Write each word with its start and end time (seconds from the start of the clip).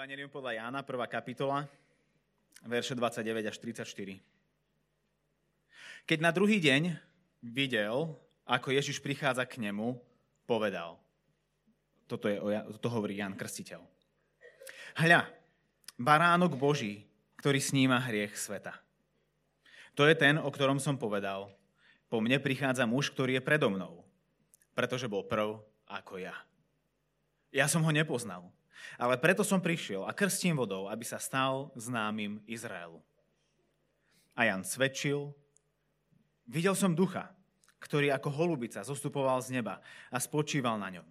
Evangelium 0.00 0.32
podľa 0.32 0.56
Jána, 0.56 0.80
1. 0.80 0.96
kapitola, 1.12 1.68
verše 2.64 2.96
29 2.96 3.52
až 3.52 3.56
34. 3.84 4.16
Keď 6.08 6.18
na 6.24 6.32
druhý 6.32 6.56
deň 6.56 6.96
videl, 7.44 8.16
ako 8.48 8.72
Ježiš 8.72 8.96
prichádza 9.04 9.44
k 9.44 9.60
nemu, 9.60 10.00
povedal. 10.48 10.96
Toto, 12.08 12.32
je, 12.32 12.40
toto 12.80 12.88
hovorí 12.88 13.20
Jan 13.20 13.36
Krstiteľ. 13.36 13.84
Hľa, 15.04 15.28
baránok 16.00 16.56
Boží, 16.56 17.04
ktorý 17.36 17.60
sníma 17.60 18.00
hriech 18.00 18.40
sveta. 18.40 18.80
To 20.00 20.08
je 20.08 20.16
ten, 20.16 20.40
o 20.40 20.48
ktorom 20.48 20.80
som 20.80 20.96
povedal. 20.96 21.52
Po 22.08 22.24
mne 22.24 22.40
prichádza 22.40 22.88
muž, 22.88 23.12
ktorý 23.12 23.36
je 23.36 23.44
predo 23.44 23.68
mnou, 23.68 24.00
pretože 24.72 25.12
bol 25.12 25.28
prv 25.28 25.60
ako 25.84 26.24
ja. 26.24 26.32
Ja 27.52 27.68
som 27.68 27.84
ho 27.84 27.92
nepoznal, 27.92 28.48
ale 29.00 29.16
preto 29.20 29.46
som 29.46 29.62
prišiel 29.62 30.04
a 30.04 30.12
krstím 30.14 30.58
vodou, 30.58 30.86
aby 30.86 31.04
sa 31.04 31.20
stal 31.20 31.72
známym 31.78 32.42
Izraelu. 32.44 33.00
A 34.36 34.48
Jan 34.48 34.64
svedčil, 34.64 35.34
videl 36.48 36.72
som 36.72 36.96
ducha, 36.96 37.28
ktorý 37.80 38.12
ako 38.12 38.28
holubica 38.32 38.84
zostupoval 38.84 39.40
z 39.40 39.60
neba 39.60 39.80
a 40.12 40.18
spočíval 40.20 40.76
na 40.76 40.92
ňom. 41.00 41.08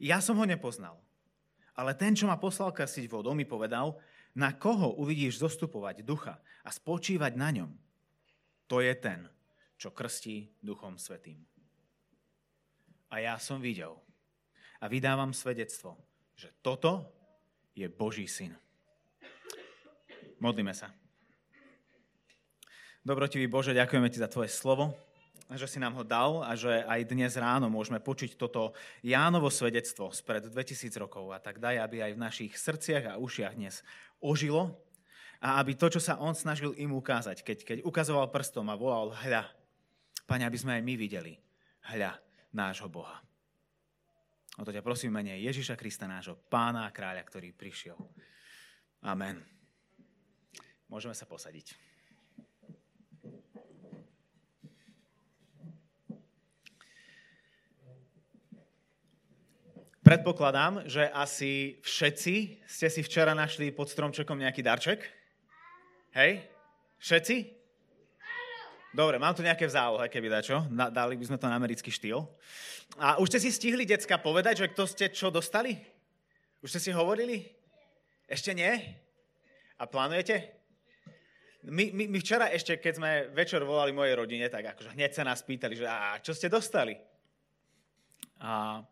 Ja 0.00 0.20
som 0.20 0.36
ho 0.40 0.46
nepoznal, 0.48 0.96
ale 1.76 1.96
ten, 1.96 2.12
čo 2.12 2.28
ma 2.28 2.36
poslal 2.36 2.72
krstiť 2.72 3.08
vodou, 3.08 3.32
mi 3.32 3.48
povedal, 3.48 3.96
na 4.36 4.54
koho 4.54 4.94
uvidíš 4.96 5.42
zostupovať 5.42 6.06
ducha 6.06 6.38
a 6.62 6.70
spočívať 6.70 7.32
na 7.34 7.50
ňom, 7.50 7.70
to 8.70 8.78
je 8.78 8.94
ten, 8.94 9.26
čo 9.74 9.90
krstí 9.90 10.52
duchom 10.62 11.00
svetým. 11.00 11.42
A 13.10 13.18
ja 13.18 13.34
som 13.42 13.58
videl 13.58 13.98
a 14.78 14.86
vydávam 14.86 15.34
svedectvo, 15.34 15.98
že 16.40 16.48
toto 16.64 17.04
je 17.76 17.84
Boží 17.84 18.24
syn. 18.24 18.56
Modlíme 20.40 20.72
sa. 20.72 20.88
Dobrotivý 23.04 23.44
Bože, 23.44 23.76
ďakujeme 23.76 24.08
Ti 24.08 24.24
za 24.24 24.32
Tvoje 24.32 24.48
slovo 24.48 24.96
že 25.50 25.66
si 25.66 25.82
nám 25.82 25.98
ho 25.98 26.04
dal 26.06 26.46
a 26.46 26.54
že 26.54 26.86
aj 26.86 27.10
dnes 27.10 27.34
ráno 27.34 27.66
môžeme 27.66 27.98
počuť 27.98 28.38
toto 28.38 28.70
Jánovo 29.02 29.50
svedectvo 29.50 30.14
spred 30.14 30.46
2000 30.46 30.94
rokov. 30.94 31.34
A 31.34 31.42
tak 31.42 31.58
daj, 31.58 31.82
aby 31.82 32.06
aj 32.06 32.12
v 32.14 32.22
našich 32.22 32.52
srdciach 32.54 33.16
a 33.16 33.18
ušiach 33.18 33.58
dnes 33.58 33.82
ožilo 34.22 34.78
a 35.42 35.58
aby 35.58 35.74
to, 35.74 35.90
čo 35.90 35.98
sa 35.98 36.22
on 36.22 36.38
snažil 36.38 36.76
im 36.78 36.94
ukázať, 36.94 37.42
keď, 37.42 37.58
keď 37.66 37.78
ukazoval 37.82 38.30
prstom 38.30 38.70
a 38.70 38.78
volal 38.78 39.10
hľa, 39.10 39.50
Pane, 40.30 40.46
aby 40.46 40.54
sme 40.54 40.78
aj 40.78 40.82
my 40.86 40.94
videli 40.94 41.34
hľa 41.90 42.14
nášho 42.54 42.86
Boha. 42.86 43.18
O 44.58 44.66
to 44.66 44.74
ťa 44.74 44.82
prosím 44.82 45.14
menej 45.14 45.46
Ježiša 45.46 45.78
Krista, 45.78 46.10
nášho 46.10 46.34
pána 46.50 46.88
a 46.88 46.94
kráľa, 46.94 47.22
ktorý 47.22 47.54
prišiel. 47.54 48.00
Amen. 49.06 49.38
Môžeme 50.90 51.14
sa 51.14 51.28
posadiť. 51.28 51.90
Predpokladám, 60.00 60.90
že 60.90 61.06
asi 61.12 61.78
všetci 61.86 62.66
ste 62.66 62.88
si 62.90 63.00
včera 63.06 63.36
našli 63.36 63.70
pod 63.70 63.86
stromčekom 63.86 64.34
nejaký 64.34 64.64
darček. 64.64 65.06
Hej? 66.16 66.50
Všetci? 66.98 67.59
Dobre, 68.90 69.22
mám 69.22 69.38
tu 69.38 69.46
nejaké 69.46 69.70
v 69.70 69.76
zálohe, 69.78 70.10
keby 70.10 70.26
dačo. 70.26 70.66
Dali 70.70 71.14
by 71.14 71.24
sme 71.30 71.38
to 71.38 71.46
na 71.46 71.54
americký 71.54 71.94
štýl. 71.94 72.26
A 72.98 73.22
už 73.22 73.30
ste 73.30 73.38
si 73.46 73.54
stihli, 73.54 73.86
decka, 73.86 74.18
povedať, 74.18 74.66
že 74.66 74.70
kto 74.74 74.82
ste 74.82 75.14
čo 75.14 75.30
dostali? 75.30 75.78
Už 76.58 76.74
ste 76.74 76.82
si 76.82 76.90
hovorili? 76.90 77.46
Ešte 78.26 78.50
nie? 78.50 78.74
A 79.78 79.86
plánujete? 79.86 80.58
My, 81.70 81.94
my, 81.94 82.10
my 82.10 82.18
včera 82.18 82.50
ešte, 82.50 82.82
keď 82.82 82.92
sme 82.98 83.10
večer 83.30 83.62
volali 83.62 83.94
mojej 83.94 84.18
rodine, 84.18 84.50
tak 84.50 84.74
akože 84.74 84.98
hneď 84.98 85.14
sa 85.14 85.22
nás 85.22 85.46
pýtali, 85.46 85.78
že 85.78 85.86
a 85.86 86.18
čo 86.18 86.34
ste 86.34 86.50
dostali? 86.50 86.98
A 88.42 88.82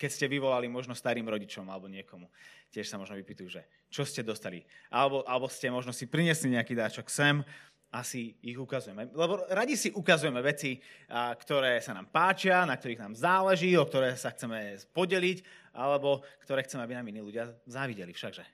keď 0.00 0.10
ste 0.16 0.32
vyvolali 0.32 0.64
možno 0.64 0.96
starým 0.96 1.28
rodičom 1.28 1.68
alebo 1.68 1.84
niekomu. 1.84 2.24
Tiež 2.72 2.88
sa 2.88 2.96
možno 2.96 3.20
vypýtujú, 3.20 3.48
že 3.52 3.62
čo 3.92 4.08
ste 4.08 4.24
dostali. 4.24 4.64
Alebo, 4.88 5.20
alebo 5.28 5.44
ste 5.44 5.68
možno 5.68 5.92
si 5.92 6.08
priniesli 6.08 6.56
nejaký 6.56 6.72
dáčok 6.72 7.12
sem 7.12 7.44
a 7.90 8.06
si 8.06 8.38
ich 8.46 8.54
ukazujeme. 8.54 9.10
Lebo 9.10 9.42
radi 9.50 9.74
si 9.74 9.90
ukazujeme 9.90 10.38
veci, 10.46 10.78
ktoré 11.10 11.82
sa 11.82 11.90
nám 11.90 12.06
páčia, 12.06 12.62
na 12.62 12.78
ktorých 12.78 13.02
nám 13.02 13.14
záleží, 13.18 13.74
o 13.74 13.82
ktoré 13.82 14.14
sa 14.14 14.30
chceme 14.30 14.78
podeliť, 14.94 15.42
alebo 15.74 16.22
ktoré 16.46 16.62
chceme, 16.62 16.86
aby 16.86 16.94
nám 16.94 17.10
iní 17.10 17.18
ľudia 17.18 17.50
závideli 17.66 18.14
všakže. 18.14 18.46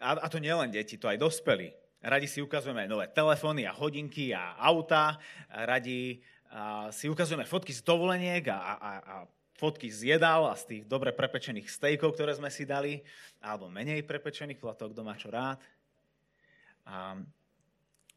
A, 0.00 0.28
to 0.28 0.40
nielen 0.40 0.72
deti, 0.72 0.96
to 0.96 1.08
aj 1.08 1.20
dospelí. 1.20 1.72
Radi 2.02 2.26
si 2.26 2.40
ukazujeme 2.40 2.88
nové 2.88 3.08
telefóny 3.12 3.68
a 3.68 3.72
hodinky 3.72 4.32
a 4.32 4.56
auta, 4.58 5.20
radi 5.48 6.18
si 6.92 7.06
ukazujeme 7.08 7.48
fotky 7.48 7.72
z 7.72 7.80
dovoleniek 7.84 8.44
a, 8.52 8.58
a, 8.58 8.90
a 9.00 9.14
fotky 9.56 9.88
z 9.88 10.16
jedál 10.16 10.48
a 10.50 10.58
z 10.58 10.64
tých 10.68 10.82
dobre 10.84 11.14
prepečených 11.14 11.70
stejkov, 11.70 12.18
ktoré 12.18 12.34
sme 12.34 12.50
si 12.50 12.66
dali, 12.66 13.00
alebo 13.40 13.70
menej 13.70 14.02
prepečených, 14.02 14.58
podľa 14.58 14.76
toho, 14.76 15.14
čo 15.16 15.28
rád. 15.30 15.62
A 16.82 17.16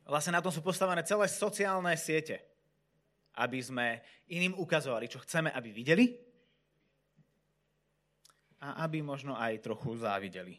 vlastne 0.05 0.37
na 0.37 0.43
tom 0.43 0.53
sú 0.53 0.61
postavené 0.61 1.01
celé 1.03 1.25
sociálne 1.29 1.93
siete, 1.97 2.41
aby 3.35 3.59
sme 3.59 3.99
iným 4.31 4.55
ukazovali, 4.55 5.11
čo 5.11 5.21
chceme, 5.21 5.51
aby 5.51 5.69
videli 5.73 6.05
a 8.63 8.85
aby 8.87 9.03
možno 9.03 9.35
aj 9.35 9.61
trochu 9.61 9.99
závideli. 9.99 10.55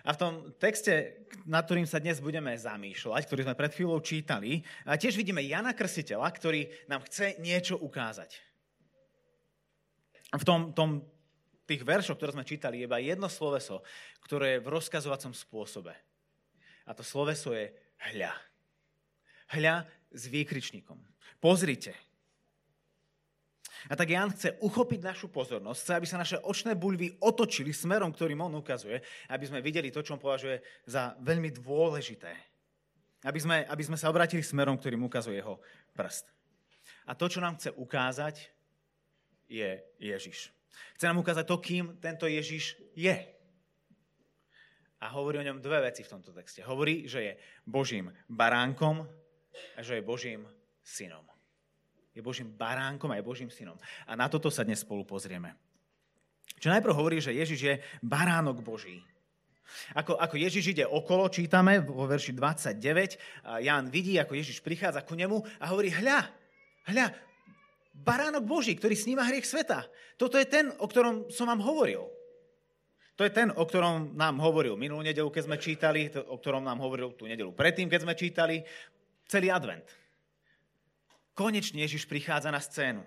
A 0.00 0.16
v 0.16 0.20
tom 0.20 0.32
texte, 0.56 1.28
nad 1.44 1.68
ktorým 1.68 1.84
sa 1.84 2.00
dnes 2.00 2.24
budeme 2.24 2.56
zamýšľať, 2.56 3.20
ktorý 3.28 3.44
sme 3.44 3.58
pred 3.58 3.72
chvíľou 3.76 4.00
čítali, 4.00 4.64
tiež 4.88 5.12
vidíme 5.12 5.44
Jana 5.44 5.76
Krsiteľa, 5.76 6.24
ktorý 6.32 6.88
nám 6.88 7.04
chce 7.04 7.36
niečo 7.36 7.76
ukázať 7.76 8.50
v 10.38 10.44
tom, 10.46 10.70
tom, 10.70 11.02
tých 11.66 11.82
veršoch, 11.82 12.18
ktoré 12.18 12.34
sme 12.34 12.46
čítali, 12.46 12.82
je 12.82 12.86
iba 12.86 12.98
jedno 13.02 13.26
sloveso, 13.26 13.82
ktoré 14.26 14.58
je 14.58 14.62
v 14.62 14.70
rozkazovacom 14.74 15.34
spôsobe. 15.34 15.94
A 16.90 16.94
to 16.98 17.06
sloveso 17.06 17.54
je 17.54 17.70
hľa. 18.10 18.34
Hľa 19.54 19.86
s 20.10 20.26
výkričníkom. 20.26 20.98
Pozrite. 21.38 21.94
A 23.88 23.96
tak 23.96 24.12
Jan 24.12 24.34
chce 24.34 24.60
uchopiť 24.60 25.00
našu 25.00 25.32
pozornosť, 25.32 25.80
chce, 25.80 25.92
aby 25.96 26.06
sa 26.10 26.20
naše 26.20 26.36
očné 26.42 26.76
buľvy 26.76 27.22
otočili 27.22 27.72
smerom, 27.72 28.12
ktorým 28.12 28.42
on 28.44 28.60
ukazuje, 28.60 29.00
aby 29.32 29.44
sme 29.46 29.64
videli 29.64 29.88
to, 29.88 30.04
čo 30.04 30.18
on 30.18 30.20
považuje 30.20 30.60
za 30.84 31.16
veľmi 31.22 31.48
dôležité. 31.54 32.34
Aby 33.24 33.38
sme, 33.40 33.56
aby 33.64 33.82
sme 33.86 33.96
sa 33.96 34.12
obratili 34.12 34.44
smerom, 34.44 34.76
ktorým 34.76 35.00
ukazuje 35.06 35.40
jeho 35.40 35.62
prst. 35.96 36.28
A 37.08 37.16
to, 37.16 37.30
čo 37.30 37.40
nám 37.40 37.56
chce 37.56 37.72
ukázať, 37.72 38.52
je 39.48 39.80
Ježiš. 39.96 40.52
Chce 40.94 41.04
nám 41.08 41.22
ukázať 41.24 41.44
to, 41.48 41.56
kým 41.58 41.96
tento 41.98 42.28
Ježiš 42.28 42.76
je. 42.92 43.39
A 45.00 45.08
hovorí 45.16 45.40
o 45.40 45.46
ňom 45.46 45.64
dve 45.64 45.80
veci 45.88 46.04
v 46.04 46.12
tomto 46.12 46.30
texte. 46.36 46.60
Hovorí, 46.60 47.08
že 47.08 47.20
je 47.24 47.32
Božím 47.64 48.12
baránkom 48.28 49.08
a 49.76 49.80
že 49.80 49.96
je 49.96 50.04
Božím 50.04 50.44
synom. 50.84 51.24
Je 52.12 52.20
Božím 52.20 52.52
baránkom 52.52 53.08
a 53.08 53.16
je 53.16 53.24
Božím 53.24 53.48
synom. 53.48 53.80
A 54.04 54.12
na 54.12 54.28
toto 54.28 54.52
sa 54.52 54.60
dnes 54.60 54.84
spolu 54.84 55.08
pozrieme. 55.08 55.56
Čo 56.60 56.68
najprv 56.68 56.92
hovorí, 56.92 57.16
že 57.22 57.32
Ježiš 57.32 57.60
je 57.64 57.74
baránok 58.04 58.60
Boží. 58.60 59.00
Ako, 59.94 60.18
ako 60.18 60.36
Ježiš 60.36 60.74
ide 60.76 60.84
okolo, 60.84 61.30
čítame 61.30 61.80
vo 61.80 62.04
verši 62.04 62.34
29, 62.34 62.82
Ján 63.62 63.88
vidí, 63.88 64.18
ako 64.18 64.34
Ježiš 64.34 64.60
prichádza 64.60 65.06
ku 65.06 65.14
nemu 65.14 65.40
a 65.62 65.70
hovorí, 65.70 65.94
hľa, 65.94 66.26
hľa, 66.90 67.06
baránok 67.94 68.44
Boží, 68.44 68.74
ktorý 68.74 68.98
sníma 68.98 69.24
hriech 69.30 69.46
sveta. 69.46 69.86
Toto 70.18 70.36
je 70.36 70.44
ten, 70.44 70.74
o 70.82 70.86
ktorom 70.90 71.30
som 71.30 71.46
vám 71.48 71.62
hovoril. 71.62 72.19
To 73.20 73.28
je 73.28 73.36
ten, 73.36 73.52
o 73.52 73.68
ktorom 73.68 74.16
nám 74.16 74.40
hovoril 74.40 74.80
minulú 74.80 75.04
nedelu, 75.04 75.28
keď 75.28 75.44
sme 75.44 75.60
čítali, 75.60 76.08
o 76.08 76.40
ktorom 76.40 76.64
nám 76.64 76.80
hovoril 76.80 77.12
tú 77.12 77.28
nedelu 77.28 77.52
predtým, 77.52 77.92
keď 77.92 78.08
sme 78.08 78.16
čítali 78.16 78.64
celý 79.28 79.52
advent. 79.52 79.84
Konečne 81.36 81.84
Ježiš 81.84 82.08
prichádza 82.08 82.48
na 82.48 82.64
scénu. 82.64 83.04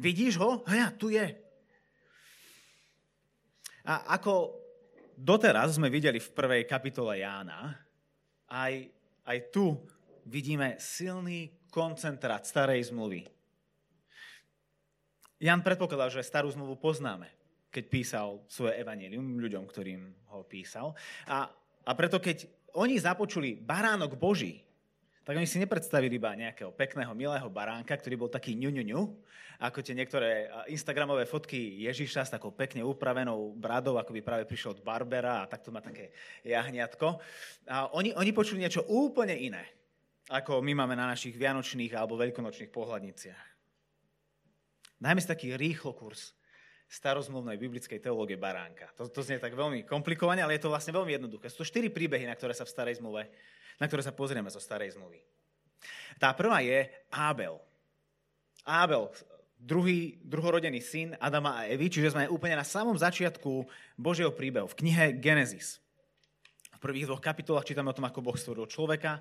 Vidíš 0.00 0.40
ho? 0.40 0.64
Hľa, 0.64 0.96
tu 0.96 1.12
je. 1.12 1.28
A 3.84 4.16
ako 4.16 4.56
doteraz 5.12 5.76
sme 5.76 5.92
videli 5.92 6.24
v 6.24 6.32
prvej 6.32 6.64
kapitole 6.64 7.20
Jána, 7.20 7.76
aj, 8.48 8.88
aj 9.28 9.38
tu 9.52 9.76
vidíme 10.24 10.80
silný 10.80 11.52
koncentrát 11.68 12.48
starej 12.48 12.88
zmluvy. 12.88 13.28
Jan 15.36 15.60
predpokladal, 15.60 16.08
že 16.16 16.24
starú 16.24 16.48
zmluvu 16.48 16.80
poznáme, 16.80 17.41
keď 17.72 17.84
písal 17.88 18.44
svoje 18.52 18.76
evanelium 18.76 19.40
ľuďom, 19.40 19.64
ktorým 19.64 20.28
ho 20.36 20.44
písal. 20.44 20.92
A, 21.24 21.48
a 21.88 21.92
preto, 21.96 22.20
keď 22.20 22.44
oni 22.76 23.00
započuli 23.00 23.56
baránok 23.56 24.20
Boží, 24.20 24.60
tak 25.22 25.38
oni 25.38 25.46
si 25.46 25.62
nepredstavili 25.62 26.18
iba 26.18 26.34
nejakého 26.34 26.74
pekného, 26.74 27.14
milého 27.14 27.46
baránka, 27.46 27.94
ktorý 27.94 28.26
bol 28.26 28.30
taký 28.30 28.58
ňu, 28.58 28.74
ňu, 28.74 28.84
ňu, 28.90 29.02
ako 29.62 29.78
tie 29.78 29.94
niektoré 29.94 30.50
instagramové 30.66 31.30
fotky 31.30 31.78
Ježiša 31.86 32.26
s 32.26 32.34
takou 32.34 32.50
pekne 32.50 32.82
upravenou 32.82 33.54
bradou, 33.54 34.02
ako 34.02 34.10
by 34.18 34.20
práve 34.20 34.44
prišiel 34.50 34.74
od 34.74 34.82
Barbera 34.82 35.46
a 35.46 35.48
takto 35.48 35.70
má 35.70 35.78
také 35.78 36.10
jahniatko. 36.42 37.22
A 37.70 37.86
oni, 37.94 38.10
oni 38.18 38.34
počuli 38.34 38.66
niečo 38.66 38.82
úplne 38.90 39.38
iné, 39.38 39.62
ako 40.26 40.58
my 40.58 40.74
máme 40.74 40.98
na 40.98 41.06
našich 41.14 41.38
vianočných 41.38 41.94
alebo 41.94 42.18
veľkonočných 42.18 42.74
pohľadniciach. 42.74 43.46
Dajme 44.98 45.22
si 45.22 45.30
taký 45.30 45.54
rýchlo 45.54 45.94
kurz 45.94 46.34
starozmluvnej 46.92 47.56
biblickej 47.56 48.04
teológie 48.04 48.36
baránka. 48.36 48.92
To, 49.00 49.08
to 49.08 49.24
znie 49.24 49.40
tak 49.40 49.56
veľmi 49.56 49.88
komplikovane, 49.88 50.44
ale 50.44 50.60
je 50.60 50.68
to 50.68 50.72
vlastne 50.72 50.92
veľmi 50.92 51.16
jednoduché. 51.16 51.48
Sú 51.48 51.64
to 51.64 51.70
štyri 51.72 51.88
príbehy, 51.88 52.28
na 52.28 52.36
ktoré 52.36 52.52
sa 52.52 52.68
v 52.68 52.74
starej 52.76 53.00
zmluve 53.00 53.32
na 53.82 53.90
ktoré 53.90 54.02
sa 54.06 54.14
pozrieme 54.14 54.46
zo 54.46 54.62
starej 54.62 54.94
zmluvy. 54.94 55.18
Tá 56.22 56.30
prvá 56.30 56.62
je 56.62 56.86
Ábel. 57.10 57.58
Ábel, 58.62 59.10
druhý, 59.58 60.22
druhorodený 60.22 60.78
syn 60.78 61.08
Adama 61.18 61.58
a 61.58 61.66
Evy, 61.66 61.90
čiže 61.90 62.14
sme 62.14 62.30
úplne 62.30 62.54
na 62.54 62.62
samom 62.62 62.94
začiatku 62.94 63.66
Božieho 63.98 64.30
príbehu, 64.30 64.70
v 64.70 64.78
knihe 64.86 65.18
Genesis. 65.18 65.82
V 66.78 66.78
prvých 66.78 67.10
dvoch 67.10 67.22
kapitolách 67.22 67.66
čítame 67.66 67.90
o 67.90 67.96
tom, 67.96 68.06
ako 68.06 68.22
Boh 68.22 68.38
stvoril 68.38 68.70
človeka, 68.70 69.18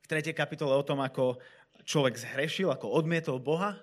v 0.00 0.06
tretej 0.08 0.32
kapitole 0.32 0.72
o 0.72 0.84
tom, 0.84 1.04
ako 1.04 1.36
človek 1.84 2.16
zhrešil, 2.16 2.72
ako 2.72 2.96
odmietol 2.96 3.36
Boha, 3.40 3.76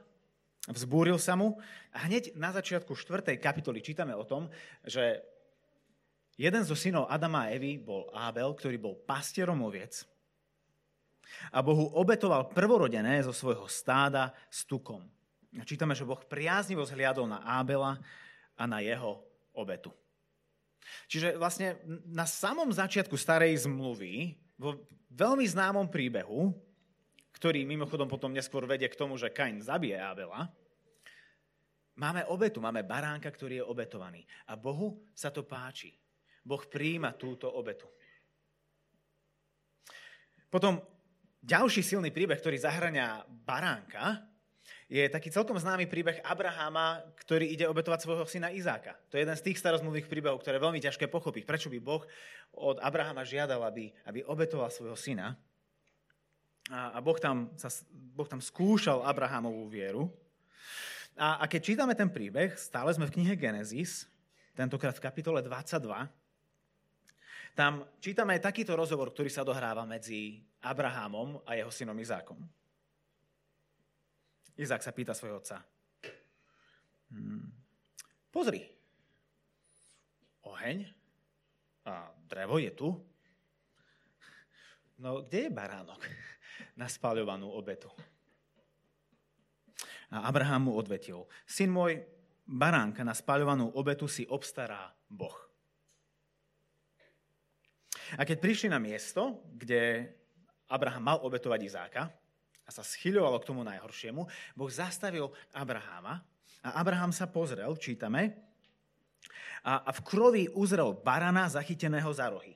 vzbúril 0.69 1.17
sa 1.21 1.37
mu. 1.37 1.57
A 1.93 2.05
hneď 2.09 2.33
na 2.37 2.49
začiatku 2.53 2.93
štvrtej 2.93 3.37
kapitoly 3.41 3.81
čítame 3.81 4.13
o 4.17 4.25
tom, 4.25 4.49
že 4.85 5.21
jeden 6.35 6.63
zo 6.65 6.73
synov 6.73 7.09
Adama 7.09 7.47
a 7.47 7.51
Evy 7.53 7.77
bol 7.77 8.09
Ábel, 8.11 8.51
ktorý 8.55 8.77
bol 8.81 8.95
pastierom 9.05 9.61
oviec 9.63 10.05
a 11.51 11.59
Bohu 11.61 11.89
obetoval 11.97 12.49
prvorodené 12.51 13.21
zo 13.25 13.33
svojho 13.33 13.65
stáda 13.65 14.33
s 14.49 14.63
tukom. 14.65 15.01
A 15.55 15.63
čítame, 15.63 15.95
že 15.95 16.07
Boh 16.07 16.19
priaznivo 16.19 16.83
zhliadol 16.83 17.25
na 17.29 17.41
Ábela 17.43 17.97
a 18.55 18.63
na 18.67 18.83
jeho 18.83 19.23
obetu. 19.55 19.91
Čiže 21.09 21.39
vlastne 21.39 21.81
na 22.05 22.27
samom 22.29 22.69
začiatku 22.69 23.15
starej 23.17 23.65
zmluvy, 23.65 24.37
vo 24.55 24.85
veľmi 25.11 25.43
známom 25.47 25.87
príbehu, 25.89 26.53
ktorý 27.35 27.67
mimochodom 27.67 28.07
potom 28.07 28.31
neskôr 28.31 28.63
vedie 28.63 28.87
k 28.87 28.95
tomu, 28.95 29.19
že 29.19 29.35
Kain 29.35 29.59
zabije 29.59 29.99
Ábela, 29.99 30.47
máme 31.99 32.23
obetu, 32.31 32.63
máme 32.63 32.87
baránka, 32.87 33.27
ktorý 33.27 33.59
je 33.59 33.67
obetovaný. 33.67 34.23
A 34.47 34.55
Bohu 34.55 35.03
sa 35.11 35.35
to 35.35 35.43
páči. 35.43 35.91
Boh 36.45 36.63
príjima 36.63 37.11
túto 37.11 37.51
obetu. 37.51 37.91
Potom 40.47 40.79
ďalší 41.43 41.83
silný 41.83 42.15
príbeh, 42.15 42.39
ktorý 42.39 42.55
zahrania 42.55 43.27
baránka, 43.27 44.23
je 44.85 45.01
taký 45.09 45.33
celkom 45.33 45.57
známy 45.57 45.89
príbeh 45.89 46.21
Abraháma, 46.21 47.01
ktorý 47.25 47.49
ide 47.49 47.65
obetovať 47.65 48.05
svojho 48.05 48.25
syna 48.29 48.53
Izáka. 48.53 48.93
To 49.09 49.17
je 49.17 49.25
jeden 49.25 49.33
z 49.33 49.45
tých 49.49 49.57
starozmluvných 49.57 50.05
príbehov, 50.05 50.45
ktoré 50.45 50.61
je 50.61 50.65
veľmi 50.65 50.81
ťažké 50.81 51.09
pochopiť. 51.09 51.43
Prečo 51.43 51.73
by 51.73 51.81
Boh 51.81 52.05
od 52.53 52.77
Abraháma 52.77 53.25
žiadal, 53.25 53.65
aby, 53.65 53.89
aby 54.05 54.21
obetoval 54.29 54.69
svojho 54.69 54.93
syna? 54.93 55.33
A, 56.73 56.97
a 56.97 56.99
boh, 57.01 57.17
tam, 57.21 57.53
sa, 57.53 57.69
boh 57.91 58.25
tam 58.25 58.41
skúšal 58.41 59.05
Abrahámovú 59.05 59.69
vieru. 59.69 60.09
A, 61.13 61.39
a 61.39 61.45
keď 61.45 61.61
čítame 61.61 61.93
ten 61.93 62.09
príbeh, 62.09 62.57
stále 62.57 62.89
sme 62.89 63.05
v 63.05 63.21
knihe 63.21 63.37
Genesis, 63.37 64.09
tentokrát 64.57 64.97
v 64.97 65.05
kapitole 65.05 65.45
22, 65.45 66.09
tam 67.55 67.87
čítame 68.03 68.35
aj 68.35 68.51
takýto 68.51 68.75
rozhovor, 68.75 69.13
ktorý 69.13 69.31
sa 69.31 69.45
dohráva 69.45 69.87
medzi 69.87 70.43
Abrahamom 70.65 71.39
a 71.47 71.55
jeho 71.55 71.71
synom 71.71 71.95
Izákom. 71.95 72.41
Izák 74.59 74.81
sa 74.83 74.91
pýta 74.91 75.13
svojho 75.15 75.39
otca. 75.39 75.61
Hmm. 77.13 77.47
Pozri, 78.33 78.59
oheň 80.43 80.83
a 81.87 82.11
drevo 82.27 82.59
je 82.59 82.71
tu. 82.75 82.89
No 84.99 85.23
kde 85.23 85.47
je 85.47 85.51
baránok 85.51 86.01
na 86.75 86.87
spáľovanú 86.89 87.49
obetu? 87.51 87.89
A 90.13 90.29
Abraham 90.29 90.69
mu 90.69 90.73
odvetil, 90.77 91.25
syn 91.49 91.73
môj, 91.73 92.01
baránka 92.45 93.01
na 93.01 93.17
spáľovanú 93.17 93.73
obetu 93.73 94.05
si 94.05 94.23
obstará 94.29 94.93
Boh. 95.09 95.33
A 98.13 98.21
keď 98.21 98.37
prišli 98.37 98.69
na 98.69 98.77
miesto, 98.77 99.41
kde 99.57 100.13
Abraham 100.69 101.03
mal 101.09 101.17
obetovať 101.25 101.59
Izáka 101.65 102.13
a 102.65 102.69
sa 102.69 102.85
schyľovalo 102.85 103.41
k 103.41 103.47
tomu 103.49 103.61
najhoršiemu, 103.65 104.21
Boh 104.53 104.69
zastavil 104.69 105.33
Abraháma 105.57 106.21
a 106.61 106.69
Abraham 106.77 107.09
sa 107.09 107.25
pozrel, 107.25 107.73
čítame, 107.81 108.37
a, 109.65 109.81
a 109.81 109.91
v 109.93 109.99
krovi 110.05 110.43
uzrel 110.53 110.93
barana 110.93 111.49
zachyteného 111.49 112.13
za 112.13 112.29
rohy. 112.29 112.53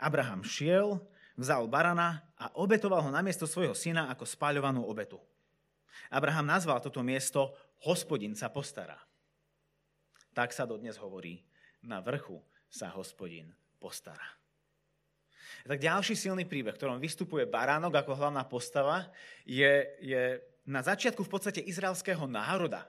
Abraham 0.00 0.40
šiel, 0.40 0.96
vzal 1.38 1.70
barana 1.70 2.26
a 2.34 2.50
obetoval 2.58 2.98
ho 3.06 3.10
namiesto 3.14 3.46
svojho 3.46 3.72
syna 3.72 4.10
ako 4.10 4.26
spáľovanú 4.26 4.82
obetu. 4.82 5.22
Abraham 6.10 6.50
nazval 6.50 6.82
toto 6.82 7.00
miesto 7.06 7.54
Hospodin 7.86 8.34
sa 8.34 8.50
postará. 8.50 8.98
Tak 10.34 10.50
sa 10.50 10.66
dodnes 10.66 10.98
hovorí, 10.98 11.46
na 11.78 12.02
vrchu 12.02 12.42
sa 12.66 12.90
hospodin 12.90 13.54
postará. 13.78 14.34
Tak 15.62 15.78
ďalší 15.78 16.18
silný 16.18 16.42
príbeh, 16.42 16.74
ktorom 16.74 16.98
vystupuje 16.98 17.46
baránok 17.46 18.02
ako 18.02 18.18
hlavná 18.18 18.42
postava, 18.46 19.06
je, 19.46 19.86
je 20.02 20.42
na 20.66 20.82
začiatku 20.82 21.22
v 21.22 21.32
podstate 21.32 21.60
izraelského 21.62 22.26
národa. 22.26 22.86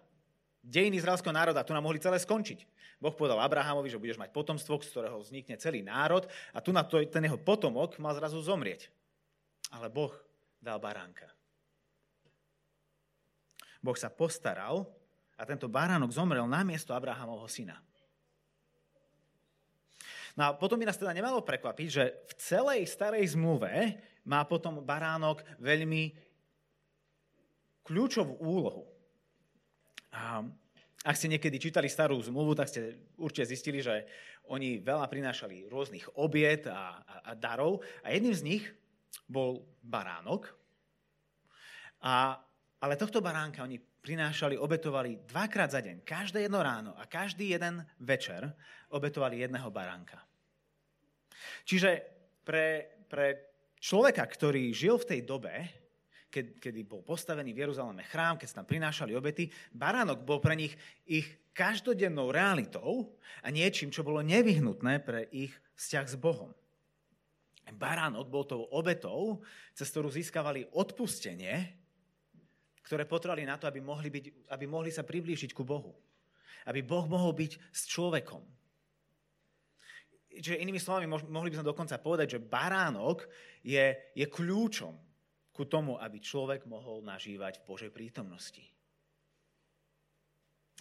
Dejiny 0.59 0.99
izraelského 0.99 1.31
národa, 1.31 1.63
tu 1.63 1.71
nám 1.71 1.87
mohli 1.87 2.03
celé 2.03 2.19
skončiť. 2.19 2.67
Boh 2.99 3.15
povedal 3.15 3.39
Abrahamovi, 3.39 3.87
že 3.87 4.01
budeš 4.01 4.19
mať 4.19 4.35
potomstvo, 4.35 4.75
z 4.83 4.91
ktorého 4.91 5.17
vznikne 5.23 5.55
celý 5.55 5.79
národ 5.79 6.27
a 6.51 6.59
tu 6.59 6.75
na 6.75 6.83
to, 6.83 6.99
ten 7.07 7.23
jeho 7.23 7.39
potomok 7.39 7.95
mal 7.95 8.11
zrazu 8.11 8.43
zomrieť. 8.43 8.91
Ale 9.71 9.87
Boh 9.87 10.11
dal 10.59 10.83
baránka. 10.83 11.31
Boh 13.79 13.95
sa 13.95 14.11
postaral 14.11 14.83
a 15.39 15.47
tento 15.47 15.71
baránok 15.71 16.11
zomrel 16.11 16.43
na 16.43 16.67
miesto 16.67 16.91
Abrahamovho 16.91 17.47
syna. 17.47 17.79
No 20.35 20.51
a 20.51 20.55
potom 20.55 20.75
by 20.75 20.91
nás 20.91 20.99
teda 20.99 21.15
nemalo 21.15 21.39
prekvapiť, 21.39 21.87
že 21.87 22.03
v 22.27 22.33
celej 22.35 22.81
starej 22.91 23.35
zmluve 23.35 23.95
má 24.27 24.43
potom 24.43 24.83
baránok 24.83 25.43
veľmi 25.63 26.11
kľúčovú 27.87 28.43
úlohu. 28.43 28.98
A 30.13 30.41
ak 31.05 31.15
ste 31.15 31.31
niekedy 31.31 31.55
čítali 31.61 31.87
starú 31.87 32.19
zmluvu, 32.19 32.57
tak 32.57 32.67
ste 32.67 33.11
určite 33.15 33.49
zistili, 33.55 33.79
že 33.79 34.03
oni 34.51 34.81
veľa 34.81 35.07
prinášali 35.07 35.69
rôznych 35.69 36.19
obiet 36.19 36.67
a, 36.67 36.99
a, 36.99 37.15
a 37.29 37.31
darov 37.37 37.79
a 38.03 38.11
jedným 38.11 38.35
z 38.35 38.45
nich 38.45 38.63
bol 39.29 39.63
baránok. 39.85 40.49
A, 42.03 42.35
ale 42.81 42.99
tohto 42.99 43.21
baránka 43.21 43.63
oni 43.63 43.79
prinášali, 43.79 44.55
obetovali 44.57 45.27
dvakrát 45.27 45.69
za 45.71 45.79
deň. 45.83 46.01
Každé 46.03 46.47
jedno 46.47 46.63
ráno 46.63 46.95
a 46.97 47.05
každý 47.05 47.53
jeden 47.53 47.83
večer 47.99 48.47
obetovali 48.89 49.43
jedného 49.43 49.69
baránka. 49.69 50.19
Čiže 51.67 51.89
pre, 52.43 52.97
pre 53.05 53.27
človeka, 53.77 54.25
ktorý 54.25 54.71
žil 54.73 54.97
v 54.97 55.09
tej 55.15 55.21
dobe, 55.27 55.53
keď, 56.29 56.61
kedy 56.61 56.81
bol 56.85 57.01
postavený 57.01 57.51
v 57.51 57.61
Jeruzaleme 57.65 58.05
chrám, 58.05 58.37
keď 58.37 58.47
sa 58.47 58.57
tam 58.61 58.69
prinášali 58.69 59.17
obety, 59.17 59.49
baránok 59.73 60.21
bol 60.21 60.37
pre 60.37 60.53
nich 60.53 60.77
ich 61.09 61.25
každodennou 61.57 62.29
realitou 62.29 63.17
a 63.41 63.49
niečím, 63.49 63.89
čo 63.89 64.05
bolo 64.05 64.21
nevyhnutné 64.21 65.01
pre 65.01 65.25
ich 65.33 65.51
vzťah 65.75 66.05
s 66.05 66.15
Bohom. 66.15 66.53
Baránok 67.69 68.29
bol 68.29 68.45
tou 68.49 68.65
obetou, 68.73 69.45
cez 69.77 69.89
ktorú 69.93 70.09
získavali 70.09 70.65
odpustenie, 70.73 71.69
ktoré 72.81 73.05
potrebovali 73.05 73.45
na 73.45 73.61
to, 73.61 73.69
aby 73.69 73.77
mohli, 73.77 74.09
byť, 74.09 74.49
aby 74.49 74.65
mohli 74.65 74.89
sa 74.89 75.05
priblížiť 75.05 75.53
ku 75.53 75.61
Bohu. 75.61 75.93
Aby 76.65 76.81
Boh 76.81 77.05
mohol 77.05 77.37
byť 77.37 77.51
s 77.69 77.85
človekom 77.85 78.41
Čiže 80.29 80.61
inými 80.61 80.77
slovami, 80.77 81.09
mohli 81.09 81.49
by 81.49 81.57
sme 81.57 81.71
dokonca 81.73 81.97
povedať, 81.97 82.37
že 82.37 82.45
baránok 82.45 83.25
je, 83.65 83.97
je 84.13 84.25
kľúčom 84.29 85.08
ku 85.59 85.67
tomu, 85.67 85.99
aby 85.99 86.23
človek 86.23 86.63
mohol 86.63 87.03
nažívať 87.03 87.59
v 87.59 87.67
Božej 87.67 87.91
prítomnosti. 87.91 88.63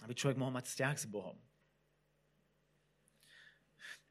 Aby 0.07 0.15
človek 0.15 0.39
mohol 0.39 0.55
mať 0.55 0.71
vzťah 0.71 0.95
s 0.95 1.03
Bohom. 1.03 1.35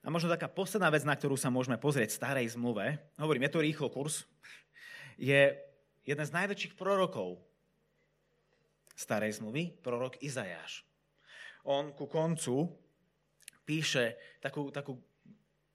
A 0.04 0.12
možno 0.12 0.28
taká 0.28 0.44
posledná 0.44 0.92
vec, 0.92 1.08
na 1.08 1.16
ktorú 1.16 1.40
sa 1.40 1.48
môžeme 1.48 1.80
pozrieť 1.80 2.12
v 2.12 2.20
starej 2.20 2.46
zmluve, 2.52 3.00
hovorím, 3.16 3.48
je 3.48 3.52
to 3.56 3.64
rýchlo 3.64 3.88
kurz, 3.88 4.28
je 5.16 5.56
jeden 6.04 6.26
z 6.28 6.36
najväčších 6.36 6.76
prorokov 6.76 7.40
starej 8.92 9.40
zmluvy, 9.40 9.72
prorok 9.80 10.20
Izajáš. 10.20 10.84
On 11.64 11.96
ku 11.96 12.04
koncu 12.04 12.76
píše 13.64 14.20
takú, 14.44 14.68
takú 14.68 15.00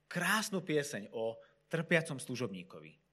krásnu 0.06 0.62
pieseň 0.62 1.10
o 1.10 1.34
trpiacom 1.66 2.22
služobníkovi. 2.22 3.03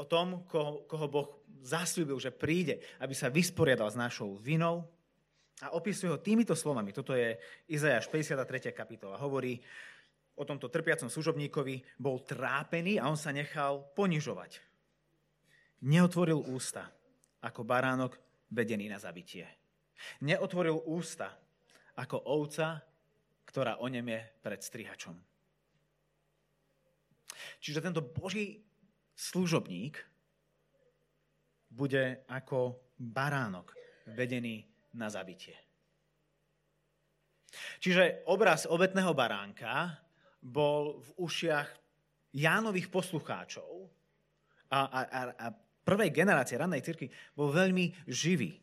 O 0.00 0.08
tom, 0.08 0.48
koho, 0.48 0.88
koho 0.88 1.06
Boh 1.12 1.28
zasľúbil, 1.60 2.16
že 2.16 2.32
príde, 2.32 2.80
aby 3.04 3.12
sa 3.12 3.28
vysporiadal 3.28 3.92
s 3.92 4.00
našou 4.00 4.32
vinou. 4.40 4.88
A 5.60 5.76
opisuje 5.76 6.08
ho 6.08 6.16
týmito 6.16 6.56
slovami. 6.56 6.88
Toto 6.96 7.12
je 7.12 7.36
Izajáš 7.68 8.08
53. 8.08 8.72
kapitola. 8.72 9.20
Hovorí 9.20 9.60
o 10.40 10.48
tomto 10.48 10.72
trpiacom 10.72 11.12
služobníkovi, 11.12 12.00
bol 12.00 12.24
trápený 12.24 12.96
a 12.96 13.12
on 13.12 13.20
sa 13.20 13.28
nechal 13.28 13.92
ponižovať. 13.92 14.56
Neotvoril 15.84 16.48
ústa 16.48 16.88
ako 17.44 17.60
baránok 17.60 18.16
vedený 18.48 18.88
na 18.88 18.96
zabitie. 18.96 19.44
Neotvoril 20.24 20.80
ústa 20.88 21.36
ako 22.00 22.24
ovca, 22.24 22.80
ktorá 23.44 23.84
onemie 23.84 24.40
pred 24.40 24.64
strihačom. 24.64 25.12
Čiže 27.60 27.84
tento 27.84 28.00
Boží 28.00 28.64
služobník 29.20 30.00
bude 31.68 32.24
ako 32.24 32.80
baránok 32.96 33.76
vedený 34.16 34.64
na 34.96 35.12
zabitie. 35.12 35.54
Čiže 37.78 38.24
obraz 38.32 38.64
obetného 38.64 39.12
baránka 39.12 40.00
bol 40.40 41.04
v 41.04 41.10
ušiach 41.20 41.68
Jánových 42.30 42.88
poslucháčov 42.88 43.90
a, 44.70 44.80
a, 44.86 45.00
a 45.34 45.46
prvej 45.82 46.14
generácie 46.14 46.54
rannej 46.54 46.86
cirkvi 46.86 47.10
bol 47.34 47.50
veľmi 47.50 48.06
živý 48.06 48.54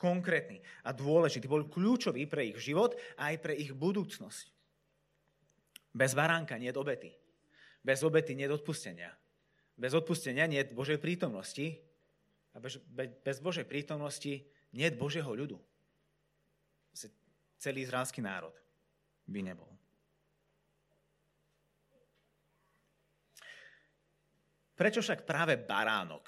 konkrétny 0.00 0.64
a 0.88 0.96
dôležitý. 0.96 1.44
Bol 1.44 1.68
kľúčový 1.68 2.24
pre 2.24 2.48
ich 2.48 2.58
život 2.60 2.96
a 3.20 3.32
aj 3.32 3.36
pre 3.40 3.52
ich 3.52 3.72
budúcnosť. 3.76 4.46
Bez 5.94 6.16
baránka 6.16 6.56
nie 6.56 6.72
je 6.72 6.80
obety. 6.80 7.12
Bez 7.84 8.00
obety 8.00 8.32
nie 8.32 8.48
je 8.48 8.56
odpustenia. 8.56 9.12
Bez 9.74 9.92
odpustenia 9.94 10.46
nie 10.46 10.62
je 10.62 10.70
Božej 10.70 11.02
prítomnosti 11.02 11.82
a 12.54 12.62
bez, 12.62 12.78
bez 13.22 13.36
Božej 13.42 13.66
prítomnosti 13.66 14.46
nie 14.70 14.86
je 14.86 14.94
Božieho 14.94 15.30
ľudu. 15.30 15.58
Celý 17.58 17.82
izraelský 17.82 18.22
národ 18.22 18.54
by 19.26 19.40
nebol. 19.40 19.70
Prečo 24.74 25.00
však 25.00 25.22
práve 25.22 25.54
baránok? 25.54 26.26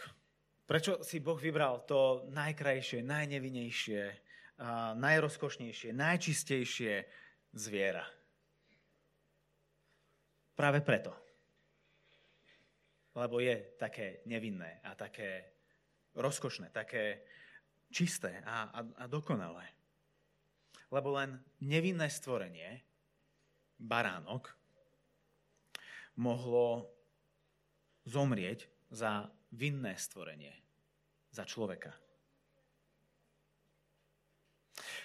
Prečo 0.67 1.03
si 1.03 1.23
Boh 1.23 1.39
vybral 1.39 1.83
to 1.87 2.27
najkrajšie, 2.31 3.03
najnevinejšie, 3.03 4.03
najrozkošnejšie, 4.99 5.91
najčistejšie 5.95 6.95
zviera? 7.55 8.07
Práve 10.57 10.81
preto. 10.83 11.26
Lebo 13.17 13.41
je 13.41 13.57
také 13.81 14.21
nevinné 14.29 14.85
a 14.85 14.93
také 14.93 15.57
rozkošné, 16.13 16.69
také 16.69 17.25
čisté 17.89 18.45
a, 18.45 18.69
a, 18.69 18.81
a 19.01 19.05
dokonalé. 19.09 19.65
Lebo 20.93 21.17
len 21.17 21.41
nevinné 21.65 22.13
stvorenie, 22.13 22.85
baránok, 23.81 24.53
mohlo 26.17 26.93
zomrieť 28.05 28.69
za 28.93 29.29
vinné 29.53 29.97
stvorenie 29.97 30.55
za 31.33 31.45
človeka. 31.45 31.93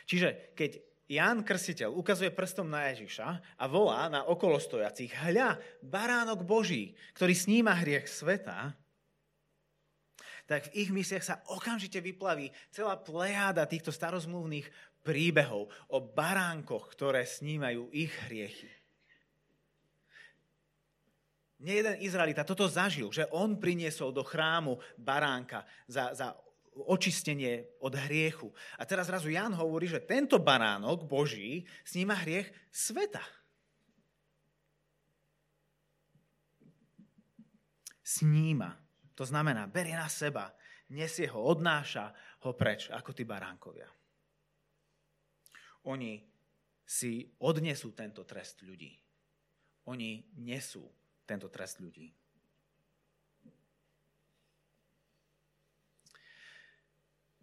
Čiže 0.08 0.56
keď 0.56 0.91
Ján 1.12 1.44
Krstiteľ 1.44 1.92
ukazuje 1.92 2.32
prstom 2.32 2.72
na 2.72 2.88
Ježiša 2.88 3.60
a 3.60 3.64
volá 3.68 4.08
na 4.08 4.24
okolostojacích, 4.32 5.12
hľa, 5.28 5.60
baránok 5.84 6.48
Boží, 6.48 6.96
ktorý 7.20 7.36
sníma 7.36 7.76
hriech 7.84 8.08
sveta, 8.08 8.72
tak 10.48 10.72
v 10.72 10.88
ich 10.88 10.90
mysliach 10.92 11.24
sa 11.24 11.44
okamžite 11.52 12.00
vyplaví 12.00 12.48
celá 12.72 12.96
plejáda 12.96 13.68
týchto 13.68 13.92
starozmluvných 13.92 14.72
príbehov 15.04 15.68
o 15.92 15.98
baránkoch, 16.00 16.96
ktoré 16.96 17.28
snímajú 17.28 17.92
ich 17.92 18.12
hriechy. 18.32 18.72
Nie 21.62 21.84
jeden 21.84 22.00
Izraelita 22.02 22.48
toto 22.48 22.66
zažil, 22.66 23.12
že 23.14 23.28
on 23.36 23.60
priniesol 23.60 24.16
do 24.16 24.26
chrámu 24.26 24.80
baránka 24.98 25.68
za, 25.86 26.16
za 26.16 26.34
očistenie 26.76 27.68
od 27.84 27.94
hriechu. 28.08 28.52
A 28.80 28.88
teraz 28.88 29.12
zrazu 29.12 29.32
Jan 29.32 29.52
hovorí, 29.56 29.92
že 29.92 30.04
tento 30.04 30.40
baránok 30.40 31.04
Boží 31.04 31.68
sníma 31.84 32.16
hriech 32.24 32.48
sveta. 32.72 33.24
Sníma. 38.02 38.76
To 39.16 39.24
znamená, 39.28 39.68
berie 39.68 39.96
na 39.96 40.08
seba, 40.08 40.52
nesie 40.92 41.28
ho, 41.32 41.40
odnáša 41.44 42.12
ho 42.44 42.52
preč, 42.56 42.92
ako 42.92 43.12
tí 43.16 43.24
baránkovia. 43.24 43.88
Oni 45.88 46.20
si 46.84 47.24
odnesú 47.40 47.96
tento 47.96 48.28
trest 48.28 48.64
ľudí. 48.68 48.92
Oni 49.88 50.28
nesú 50.44 50.84
tento 51.24 51.48
trest 51.48 51.80
ľudí. 51.80 52.12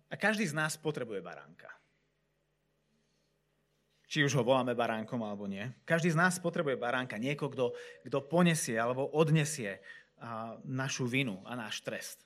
A 0.09 0.17
každý 0.17 0.49
z 0.49 0.57
nás 0.57 0.77
potrebuje 0.81 1.21
baránka. 1.21 1.69
Či 4.09 4.25
už 4.25 4.41
ho 4.41 4.43
voláme 4.43 4.73
baránkom 4.73 5.21
alebo 5.21 5.45
nie. 5.45 5.69
Každý 5.85 6.17
z 6.17 6.17
nás 6.17 6.41
potrebuje 6.41 6.81
baránka, 6.81 7.21
niekoho, 7.21 7.53
kto, 8.09 8.19
ponesie 8.25 8.81
alebo 8.81 9.05
odnesie 9.13 9.85
a, 10.17 10.57
našu 10.65 11.05
vinu 11.05 11.45
a 11.45 11.53
náš 11.53 11.85
trest. 11.85 12.25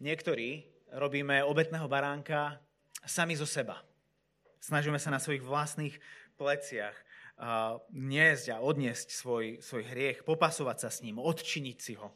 Niektorí 0.00 0.64
robíme 0.96 1.44
obetného 1.44 1.84
baránka 1.84 2.56
sami 3.04 3.36
zo 3.36 3.44
seba. 3.44 3.84
Snažíme 4.64 4.96
sa 4.96 5.12
na 5.12 5.20
svojich 5.20 5.44
vlastných 5.44 6.00
pleciach 6.40 6.96
niesť 7.92 8.54
a 8.54 8.62
odniesť 8.62 9.12
svoj, 9.12 9.58
svoj 9.60 9.82
hriech, 9.90 10.22
popasovať 10.24 10.86
sa 10.86 10.90
s 10.90 11.02
ním, 11.02 11.18
odčiniť 11.18 11.78
si 11.82 11.98
ho. 11.98 12.14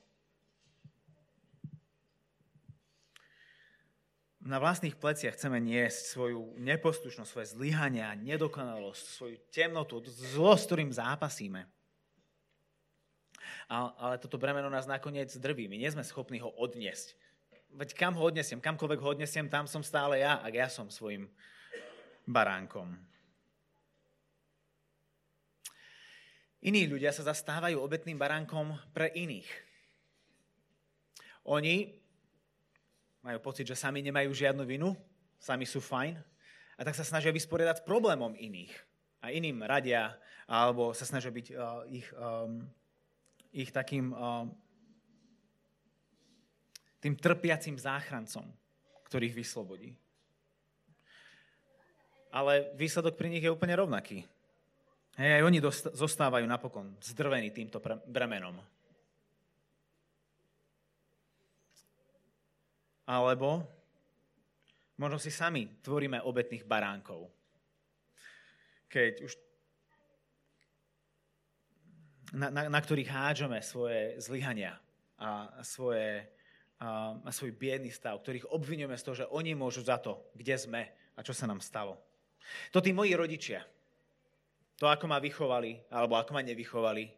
Na 4.48 4.56
vlastných 4.56 4.96
pleciach 4.96 5.36
chceme 5.36 5.60
niesť 5.60 6.16
svoju 6.16 6.56
neposlušnosť, 6.56 7.28
svoje 7.28 7.52
zlyhania, 7.52 8.16
nedokonalosť, 8.16 9.04
svoju 9.04 9.36
temnotu, 9.52 10.00
zlo, 10.08 10.56
s 10.56 10.64
ktorým 10.64 10.88
zápasíme. 10.88 11.68
Ale 13.68 14.16
toto 14.16 14.40
bremeno 14.40 14.72
nás 14.72 14.88
nakoniec 14.88 15.28
drví. 15.36 15.68
My 15.68 15.76
nie 15.76 15.92
sme 15.92 16.00
schopní 16.00 16.40
ho 16.40 16.48
odniesť. 16.48 17.12
Veď 17.76 17.92
kam 17.92 18.16
ho 18.16 18.24
odnesiem, 18.24 18.64
kamkoľvek 18.64 19.00
ho 19.04 19.12
odnesiem, 19.12 19.52
tam 19.52 19.68
som 19.68 19.84
stále 19.84 20.24
ja, 20.24 20.40
ak 20.40 20.52
ja 20.56 20.72
som 20.72 20.88
svojim 20.88 21.28
baránkom. 22.24 22.96
Iní 26.64 26.88
ľudia 26.88 27.12
sa 27.12 27.28
zastávajú 27.28 27.76
obetným 27.76 28.16
baránkom 28.16 28.80
pre 28.96 29.12
iných. 29.12 29.52
Oni 31.44 31.97
majú 33.28 33.44
pocit, 33.44 33.68
že 33.68 33.76
sami 33.76 34.00
nemajú 34.00 34.32
žiadnu 34.32 34.64
vinu, 34.64 34.96
sami 35.36 35.68
sú 35.68 35.84
fajn, 35.84 36.16
a 36.78 36.80
tak 36.80 36.96
sa 36.96 37.04
snažia 37.04 37.28
vysporiadať 37.28 37.82
s 37.82 37.86
problémom 37.86 38.32
iných. 38.32 38.72
A 39.20 39.34
iným 39.34 39.66
radia, 39.66 40.14
alebo 40.46 40.94
sa 40.96 41.04
snažia 41.04 41.28
byť 41.28 41.46
uh, 41.52 41.84
ich, 41.90 42.06
um, 42.14 42.62
ich 43.52 43.68
takým 43.74 44.14
uh, 44.14 44.46
tým 47.02 47.18
trpiacim 47.18 47.74
záchrancom, 47.74 48.46
ktorých 49.10 49.34
vyslobodí. 49.34 49.90
Ale 52.30 52.70
výsledok 52.78 53.18
pri 53.18 53.28
nich 53.28 53.42
je 53.42 53.52
úplne 53.52 53.74
rovnaký. 53.74 54.22
Hej, 55.18 55.42
aj 55.42 55.42
oni 55.42 55.58
zostávajú 55.98 56.46
napokon 56.46 56.94
zdrvení 57.02 57.50
týmto 57.50 57.82
bremenom. 58.06 58.54
Alebo 63.08 63.64
možno 65.00 65.16
si 65.16 65.32
sami 65.32 65.80
tvoríme 65.80 66.20
obetných 66.20 66.68
baránkov. 66.68 67.32
Keď 68.92 69.12
už 69.24 69.32
na, 72.36 72.52
na, 72.52 72.68
na 72.68 72.80
ktorých 72.80 73.08
hádžeme 73.08 73.64
svoje 73.64 74.20
zlyhania 74.20 74.76
a 75.16 75.48
svoje, 75.64 76.28
a, 76.76 77.16
a 77.24 77.30
svoj 77.32 77.56
biedný 77.56 77.88
stav, 77.88 78.20
ktorých 78.20 78.52
obvinujeme 78.52 78.94
z 79.00 79.04
toho, 79.04 79.16
že 79.24 79.30
oni 79.32 79.56
môžu 79.56 79.80
za 79.80 79.96
to, 79.96 80.28
kde 80.36 80.60
sme 80.60 80.82
a 81.16 81.20
čo 81.24 81.32
sa 81.32 81.48
nám 81.48 81.64
stalo. 81.64 81.96
To 82.72 82.84
tí 82.84 82.92
moji 82.92 83.16
rodičia, 83.16 83.64
to, 84.78 84.86
ako 84.86 85.10
ma 85.10 85.18
vychovali, 85.18 85.88
alebo 85.90 86.14
ako 86.14 86.36
ma 86.36 86.42
nevychovali, 86.44 87.10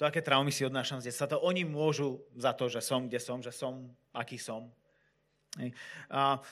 to, 0.00 0.08
aké 0.08 0.24
traumy 0.24 0.48
si 0.48 0.64
odnášam 0.64 0.98
z 0.98 1.12
detstva, 1.12 1.36
to 1.36 1.44
oni 1.44 1.68
môžu 1.68 2.24
za 2.32 2.56
to, 2.56 2.66
že 2.72 2.80
som, 2.80 3.06
kde 3.06 3.20
som, 3.20 3.38
že 3.44 3.52
som, 3.52 3.92
aký 4.16 4.40
som. 4.40 4.72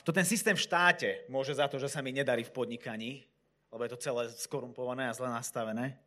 To 0.05 0.11
ten 0.13 0.25
systém 0.25 0.53
v 0.53 0.61
štáte 0.61 1.25
môže 1.25 1.57
za 1.57 1.65
to, 1.65 1.81
že 1.81 1.89
sa 1.89 2.05
mi 2.05 2.13
nedarí 2.13 2.45
v 2.45 2.53
podnikaní, 2.53 3.25
lebo 3.73 3.81
je 3.81 3.91
to 3.97 4.03
celé 4.03 4.29
skorumpované 4.37 5.09
a 5.09 5.17
zle 5.17 5.25
nastavené. 5.31 5.97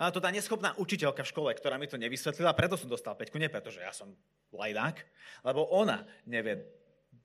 A 0.00 0.08
to 0.08 0.24
tá 0.24 0.32
neschopná 0.32 0.72
učiteľka 0.80 1.20
v 1.20 1.28
škole, 1.28 1.50
ktorá 1.52 1.76
mi 1.76 1.84
to 1.84 2.00
nevysvetlila, 2.00 2.56
preto 2.56 2.80
som 2.80 2.88
dostal 2.88 3.12
peťku, 3.12 3.36
nie 3.36 3.52
preto, 3.52 3.68
že 3.68 3.84
ja 3.84 3.92
som 3.92 4.08
lajdák, 4.56 4.96
lebo 5.44 5.68
ona 5.68 6.00
nevie 6.24 6.64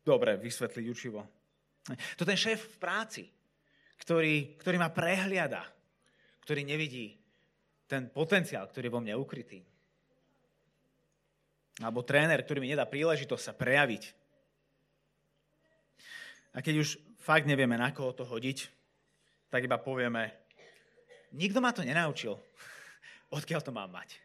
dobre 0.03 0.35
vysvetliť 0.35 0.85
učivo. 0.91 1.23
To 2.19 2.27
ten 2.27 2.35
šéf 2.35 2.75
v 2.75 2.77
práci, 2.83 3.23
ktorý, 4.03 4.59
ktorý 4.59 4.75
ma 4.75 4.91
prehliada, 4.91 5.63
ktorý 6.43 6.67
nevidí 6.67 7.15
ten 7.87 8.11
potenciál, 8.11 8.67
ktorý 8.67 8.91
je 8.91 8.95
vo 8.95 8.99
mne 8.99 9.15
ukrytý. 9.15 9.63
Alebo 11.79 12.03
tréner, 12.03 12.43
ktorý 12.43 12.59
mi 12.59 12.67
nedá 12.67 12.83
príležitosť 12.83 13.43
sa 13.43 13.55
prejaviť. 13.55 14.03
A 16.57 16.65
keď 16.65 16.81
už 16.81 16.97
fakt 17.21 17.45
nevieme, 17.45 17.77
na 17.77 17.93
koho 17.93 18.17
to 18.17 18.25
hodiť, 18.25 18.65
tak 19.53 19.61
iba 19.61 19.77
povieme, 19.77 20.33
nikto 21.29 21.61
ma 21.61 21.69
to 21.69 21.85
nenaučil. 21.85 22.33
Odkiaľ 23.37 23.61
to 23.61 23.69
mám 23.69 23.93
mať? 23.93 24.17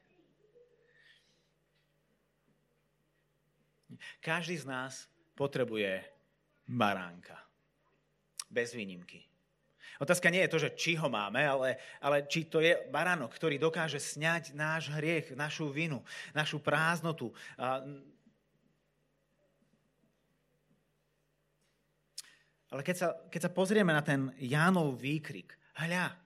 Každý 4.24 4.56
z 4.56 4.64
nás 4.64 5.04
potrebuje 5.36 6.00
baránka. 6.64 7.36
Bez 8.48 8.72
výnimky. 8.72 9.20
Otázka 10.00 10.32
nie 10.32 10.42
je 10.42 10.52
to, 10.56 10.58
že 10.58 10.74
či 10.74 10.92
ho 10.96 11.06
máme, 11.06 11.44
ale, 11.44 11.78
ale 12.00 12.24
či 12.26 12.48
to 12.48 12.58
je 12.58 12.74
baránok, 12.90 13.30
ktorý 13.36 13.60
dokáže 13.60 14.00
sňať 14.00 14.56
náš 14.56 14.88
hriech, 14.90 15.36
našu 15.36 15.68
vinu, 15.68 16.02
našu 16.34 16.58
prázdnotu. 16.58 17.30
Ale 22.73 22.81
keď 22.81 22.97
sa, 22.97 23.09
keď 23.29 23.41
sa 23.45 23.50
pozrieme 23.52 23.93
na 23.93 24.00
ten 24.00 24.33
Jánov 24.41 24.97
výkrik, 24.97 25.52
hľa, 25.76 26.17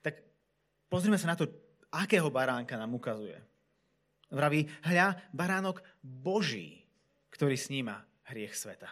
tak 0.00 0.24
pozrieme 0.88 1.20
sa 1.20 1.28
na 1.28 1.36
to, 1.36 1.44
akého 1.92 2.32
baránka 2.32 2.80
nám 2.80 2.96
ukazuje. 2.96 3.36
Vraví, 4.32 4.64
hľa, 4.88 5.12
baránok 5.36 5.84
Boží, 6.00 6.80
ktorý 7.28 7.60
sníma 7.60 8.00
hriech 8.32 8.56
sveta. 8.56 8.88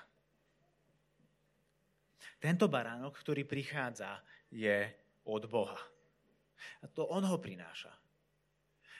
Tento 2.36 2.68
baránok, 2.68 3.16
ktorý 3.16 3.48
prichádza, 3.48 4.20
je 4.52 4.84
od 5.24 5.48
Boha. 5.48 5.80
A 6.84 6.92
to 6.92 7.08
on 7.08 7.24
ho 7.24 7.40
prináša. 7.40 7.90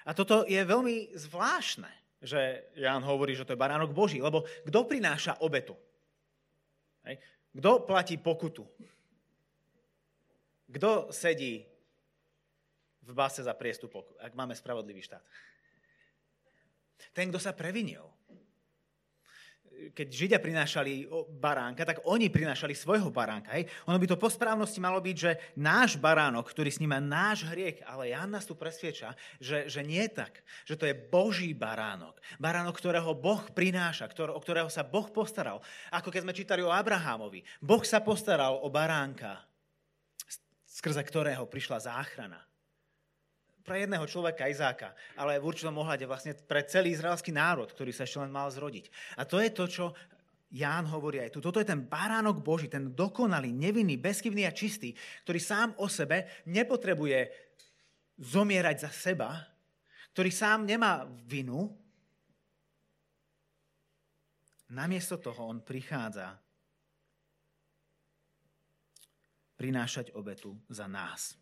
A 0.09 0.17
toto 0.17 0.49
je 0.49 0.59
veľmi 0.65 1.13
zvláštne, 1.13 1.93
že 2.25 2.73
Ján 2.73 3.05
hovorí, 3.05 3.37
že 3.37 3.45
to 3.45 3.53
je 3.53 3.61
baránok 3.61 3.93
Boží, 3.93 4.17
lebo 4.17 4.49
kto 4.65 4.89
prináša 4.89 5.37
obetu? 5.45 5.77
Kto 7.57 7.87
platí 7.87 8.19
pokutu? 8.19 8.67
Kto 10.67 11.15
sedí 11.15 11.63
v 13.07 13.13
base 13.15 13.47
za 13.47 13.55
priestupok, 13.55 14.19
ak 14.19 14.35
máme 14.35 14.59
spravodlivý 14.59 14.99
štát? 15.05 15.23
Ten, 17.15 17.31
kto 17.31 17.39
sa 17.39 17.55
previnil 17.55 18.16
keď 19.93 20.09
Židia 20.09 20.39
prinášali 20.41 21.09
baránka, 21.37 21.85
tak 21.85 22.03
oni 22.09 22.33
prinášali 22.33 22.73
svojho 22.73 23.13
baránka. 23.13 23.53
Hej? 23.55 23.69
Ono 23.87 23.97
by 23.97 24.07
to 24.09 24.17
po 24.17 24.33
správnosti 24.33 24.81
malo 24.81 24.99
byť, 25.01 25.17
že 25.17 25.33
náš 25.57 26.01
baránok, 26.01 26.49
ktorý 26.49 26.73
sníma 26.73 26.99
náš 26.99 27.45
hriech, 27.47 27.85
ale 27.85 28.13
Jan 28.13 28.33
nás 28.33 28.49
tu 28.49 28.57
presvieča, 28.57 29.13
že, 29.39 29.69
že 29.69 29.85
nie 29.85 30.03
tak. 30.09 30.41
Že 30.65 30.75
to 30.77 30.85
je 30.89 30.95
Boží 30.97 31.51
baránok. 31.53 32.19
Baránok, 32.41 32.77
ktorého 32.81 33.13
Boh 33.13 33.45
prináša, 33.53 34.09
ktor- 34.09 34.33
o 34.33 34.41
ktorého 34.41 34.73
sa 34.73 34.85
Boh 34.85 35.07
postaral. 35.13 35.61
Ako 35.93 36.09
keď 36.09 36.21
sme 36.25 36.37
čítali 36.37 36.63
o 36.65 36.73
Abrahámovi. 36.73 37.45
Boh 37.61 37.85
sa 37.85 38.01
postaral 38.01 38.59
o 38.61 38.69
baránka, 38.73 39.45
skrze 40.65 41.05
ktorého 41.05 41.45
prišla 41.49 41.85
záchrana 41.85 42.41
pre 43.67 43.83
jedného 43.83 44.07
človeka 44.07 44.47
Izáka, 44.47 44.95
ale 45.19 45.43
v 45.43 45.51
určitom 45.51 45.75
ohľade 45.75 46.07
vlastne 46.07 46.39
pre 46.39 46.63
celý 46.63 46.95
izraelský 46.95 47.35
národ, 47.35 47.67
ktorý 47.67 47.91
sa 47.91 48.07
ešte 48.07 48.23
len 48.23 48.31
mal 48.31 48.47
zrodiť. 48.47 48.87
A 49.19 49.27
to 49.27 49.43
je 49.43 49.51
to, 49.51 49.67
čo 49.67 49.85
Ján 50.55 50.87
hovorí 50.87 51.19
aj 51.19 51.35
tu. 51.35 51.43
Toto 51.43 51.59
je 51.59 51.67
ten 51.67 51.83
baránok 51.83 52.39
Boží, 52.39 52.71
ten 52.71 52.95
dokonalý, 52.95 53.51
nevinný, 53.51 53.99
bezchybný 53.99 54.47
a 54.47 54.55
čistý, 54.55 54.95
ktorý 55.27 55.43
sám 55.43 55.69
o 55.83 55.91
sebe 55.91 56.47
nepotrebuje 56.47 57.27
zomierať 58.15 58.77
za 58.87 58.91
seba, 58.95 59.35
ktorý 60.15 60.31
sám 60.31 60.63
nemá 60.63 61.03
vinu. 61.27 61.75
Namiesto 64.71 65.19
toho 65.19 65.51
on 65.51 65.59
prichádza 65.67 66.39
prinášať 69.59 70.15
obetu 70.15 70.55
za 70.71 70.87
nás. 70.87 71.35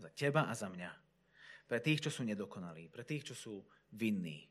Za 0.00 0.08
teba 0.16 0.48
a 0.48 0.56
za 0.56 0.72
mňa. 0.72 0.90
Pre 1.68 1.78
tých, 1.78 2.08
čo 2.08 2.10
sú 2.10 2.24
nedokonalí, 2.24 2.88
pre 2.88 3.04
tých, 3.04 3.30
čo 3.30 3.34
sú 3.36 3.54
vinní, 3.92 4.48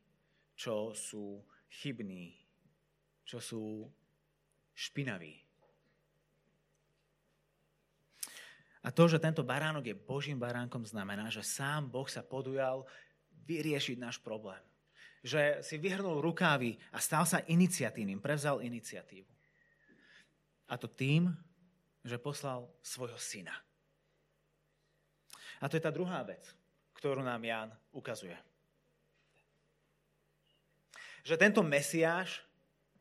čo 0.54 0.94
sú 0.94 1.42
chybní, 1.68 2.38
čo 3.26 3.42
sú 3.42 3.90
špinaví. 4.78 5.36
A 8.80 8.96
to, 8.96 9.12
že 9.12 9.20
tento 9.20 9.44
baránok 9.44 9.92
je 9.92 9.96
Božím 9.98 10.40
baránkom, 10.40 10.88
znamená, 10.88 11.28
že 11.28 11.44
sám 11.44 11.92
Boh 11.92 12.08
sa 12.08 12.24
podujal 12.24 12.88
vyriešiť 13.44 14.00
náš 14.00 14.24
problém. 14.24 14.62
Že 15.20 15.60
si 15.60 15.76
vyhrnul 15.76 16.24
rukávy 16.24 16.80
a 16.96 17.04
stal 17.04 17.28
sa 17.28 17.44
iniciatívnym, 17.44 18.24
prevzal 18.24 18.64
iniciatívu. 18.64 19.28
A 20.72 20.80
to 20.80 20.88
tým, 20.88 21.28
že 22.08 22.16
poslal 22.16 22.72
svojho 22.80 23.20
syna. 23.20 23.52
A 25.60 25.68
to 25.68 25.76
je 25.76 25.84
tá 25.84 25.92
druhá 25.92 26.24
vec, 26.24 26.44
ktorú 26.96 27.20
nám 27.24 27.44
Ján 27.44 27.70
ukazuje. 27.92 28.36
Že 31.24 31.36
tento 31.36 31.62
Mesiáš, 31.62 32.42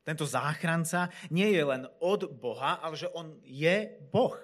tento 0.03 0.27
záchranca 0.27 1.13
nie 1.31 1.55
je 1.55 1.63
len 1.63 1.87
od 2.03 2.27
Boha, 2.35 2.83
ale 2.83 2.99
že 2.99 3.07
on 3.15 3.39
je 3.47 3.87
Boh. 4.11 4.35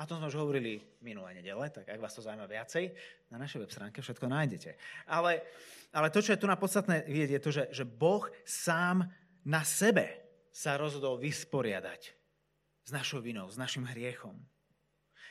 A 0.00 0.08
to 0.08 0.16
sme 0.16 0.32
už 0.32 0.40
hovorili 0.40 0.80
minulé 1.04 1.36
nedele, 1.36 1.68
tak 1.68 1.84
ak 1.84 2.00
vás 2.00 2.16
to 2.16 2.24
zaujíma 2.24 2.48
viacej, 2.48 2.88
na 3.28 3.36
našej 3.36 3.60
web 3.60 3.68
stránke 3.68 4.00
všetko 4.00 4.32
nájdete. 4.32 4.72
Ale, 5.04 5.44
ale 5.92 6.08
to, 6.08 6.24
čo 6.24 6.32
je 6.32 6.40
tu 6.40 6.48
na 6.48 6.56
podstatné 6.56 7.04
vidieť, 7.04 7.30
je 7.36 7.44
to, 7.44 7.50
že, 7.52 7.64
že 7.68 7.84
Boh 7.84 8.24
sám 8.48 9.12
na 9.44 9.60
sebe 9.60 10.08
sa 10.48 10.80
rozhodol 10.80 11.20
vysporiadať 11.20 12.16
s 12.84 12.90
našou 12.90 13.20
vinou, 13.20 13.46
s 13.52 13.60
našim 13.60 13.84
hriechom. 13.84 14.40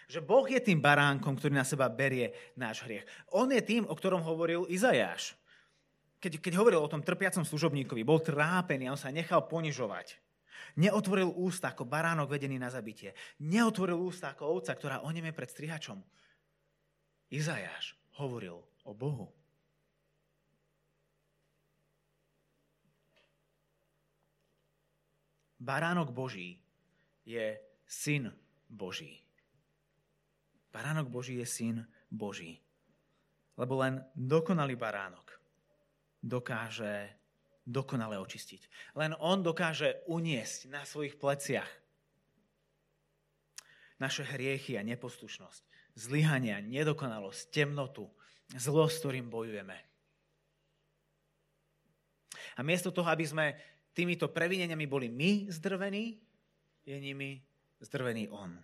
Že 0.09 0.25
Boh 0.25 0.49
je 0.49 0.57
tým 0.57 0.81
baránkom, 0.81 1.37
ktorý 1.37 1.53
na 1.53 1.61
seba 1.61 1.85
berie 1.85 2.33
náš 2.57 2.81
hriech. 2.81 3.05
On 3.29 3.45
je 3.45 3.61
tým, 3.61 3.85
o 3.85 3.93
ktorom 3.93 4.25
hovoril 4.25 4.65
Izajáš. 4.65 5.37
Keď, 6.17 6.41
keď 6.41 6.53
hovoril 6.57 6.81
o 6.81 6.89
tom 6.89 7.05
trpiacom 7.05 7.45
služobníkovi, 7.45 8.01
bol 8.01 8.17
trápený 8.17 8.89
a 8.89 8.97
on 8.97 8.99
sa 8.99 9.13
nechal 9.13 9.45
ponižovať. 9.45 10.17
Neotvoril 10.81 11.29
ústa 11.29 11.71
ako 11.71 11.85
baránok 11.85 12.25
vedený 12.25 12.57
na 12.57 12.73
zabitie. 12.73 13.13
Neotvoril 13.45 14.01
ústa 14.01 14.33
ako 14.33 14.59
ovca, 14.59 14.73
ktorá 14.73 15.05
oneme 15.05 15.29
pred 15.29 15.47
strihačom. 15.47 16.01
Izajáš 17.29 17.93
hovoril 18.17 18.57
o 18.89 18.91
Bohu. 18.97 19.29
Baránok 25.61 26.09
Boží 26.09 26.57
je 27.29 27.61
syn 27.85 28.33
Boží. 28.65 29.28
Baránok 30.69 31.09
Boží 31.09 31.41
je 31.41 31.47
syn 31.49 31.77
Boží. 32.09 32.61
Lebo 33.57 33.81
len 33.81 33.99
dokonalý 34.15 34.79
baránok 34.79 35.35
dokáže 36.23 37.19
dokonale 37.69 38.17
očistiť. 38.17 38.93
Len 38.97 39.13
on 39.21 39.45
dokáže 39.45 40.01
uniesť 40.09 40.73
na 40.73 40.81
svojich 40.83 41.21
pleciach 41.21 41.69
naše 43.99 44.23
hriechy 44.23 44.79
a 44.79 44.87
neposlušnosť, 44.87 45.93
zlyhania, 45.93 46.63
nedokonalosť, 46.63 47.51
temnotu, 47.51 48.07
zlo, 48.55 48.87
s 48.87 48.97
ktorým 49.03 49.27
bojujeme. 49.27 49.75
A 52.55 52.59
miesto 52.63 52.95
toho, 52.95 53.11
aby 53.11 53.27
sme 53.27 53.45
týmito 53.91 54.31
previneniami 54.31 54.87
boli 54.87 55.11
my 55.11 55.51
zdrvení, 55.51 56.15
je 56.87 56.95
nimi 56.95 57.43
zdrvený 57.83 58.31
on. 58.31 58.55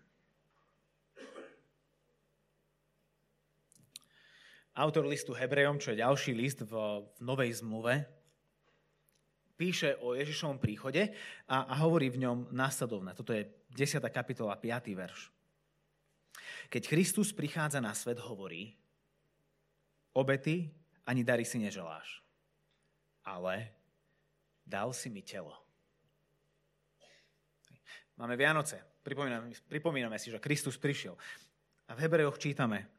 Autor 4.76 5.08
listu 5.08 5.32
Hebrejom, 5.32 5.80
čo 5.80 5.96
je 5.96 6.04
ďalší 6.04 6.36
list 6.36 6.68
v, 6.68 6.74
v 7.00 7.20
Novej 7.24 7.64
zmluve, 7.64 8.04
píše 9.56 9.96
o 10.04 10.12
Ježišovom 10.12 10.60
príchode 10.60 11.16
a, 11.48 11.64
a 11.64 11.80
hovorí 11.80 12.12
v 12.12 12.28
ňom 12.28 12.52
následovné. 12.52 13.16
Toto 13.16 13.32
je 13.32 13.48
10. 13.72 14.04
kapitola, 14.12 14.60
5. 14.60 14.92
verš. 14.92 15.32
Keď 16.68 16.84
Kristus 16.92 17.32
prichádza 17.32 17.80
na 17.80 17.96
svet, 17.96 18.20
hovorí, 18.20 18.76
obety 20.12 20.68
ani 21.08 21.24
dary 21.24 21.48
si 21.48 21.56
neželáš, 21.56 22.20
ale 23.24 23.72
dal 24.68 24.92
si 24.92 25.08
mi 25.08 25.24
telo. 25.24 25.56
Máme 28.20 28.36
Vianoce. 28.36 28.80
Pripomíname, 29.04 29.56
pripomíname 29.72 30.18
si, 30.20 30.32
že 30.32 30.44
Kristus 30.44 30.76
prišiel. 30.76 31.16
A 31.88 31.96
v 31.96 32.02
Hebrejoch 32.04 32.42
čítame, 32.42 32.95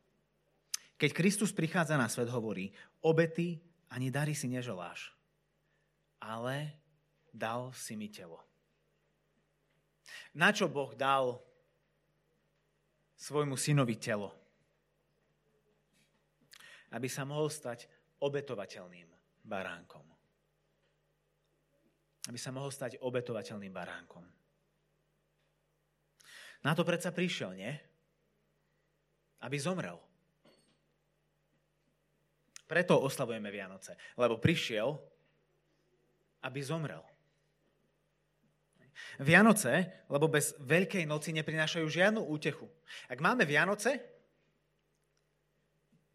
keď 0.97 1.11
Kristus 1.13 1.53
prichádza 1.53 2.01
na 2.01 2.09
svet, 2.09 2.33
hovorí, 2.33 2.73
obety 3.05 3.61
ani 3.93 4.09
dary 4.09 4.33
si 4.33 4.49
neželáš, 4.49 5.13
ale 6.19 6.73
dal 7.31 7.71
si 7.77 7.95
mi 7.95 8.09
telo. 8.09 8.41
Na 10.33 10.53
čo 10.53 10.69
Boh 10.73 10.97
dal 10.97 11.37
svojmu 13.17 13.57
synovi 13.61 13.97
telo? 14.01 14.33
Aby 16.93 17.13
sa 17.13 17.29
mohol 17.29 17.53
stať 17.53 17.91
obetovateľným 18.25 19.09
baránkom. 19.45 20.07
Aby 22.27 22.39
sa 22.41 22.55
mohol 22.55 22.73
stať 22.73 22.97
obetovateľným 23.05 23.73
baránkom. 23.75 24.25
Na 26.65 26.73
to 26.73 26.83
predsa 26.83 27.13
prišiel, 27.13 27.53
nie? 27.53 27.71
Aby 29.45 29.61
zomrel. 29.61 30.06
Preto 32.67 32.99
oslavujeme 32.99 33.51
Vianoce. 33.51 33.95
Lebo 34.19 34.43
prišiel, 34.43 34.99
aby 36.43 36.59
zomrel. 36.63 37.03
Vianoce, 39.23 40.05
lebo 40.09 40.27
bez 40.29 40.57
Veľkej 40.61 41.05
noci 41.09 41.33
neprinášajú 41.37 41.87
žiadnu 41.87 42.21
útechu. 42.27 42.69
Ak 43.09 43.21
máme 43.23 43.45
Vianoce, 43.49 44.03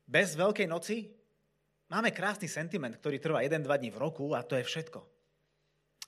bez 0.06 0.36
Veľkej 0.36 0.68
noci 0.68 1.08
máme 1.88 2.12
krásny 2.12 2.52
sentiment, 2.52 2.94
ktorý 2.98 3.18
trvá 3.22 3.40
1-2 3.46 3.64
dní 3.64 3.90
v 3.94 4.02
roku 4.02 4.34
a 4.34 4.44
to 4.44 4.60
je 4.60 4.66
všetko. 4.66 5.00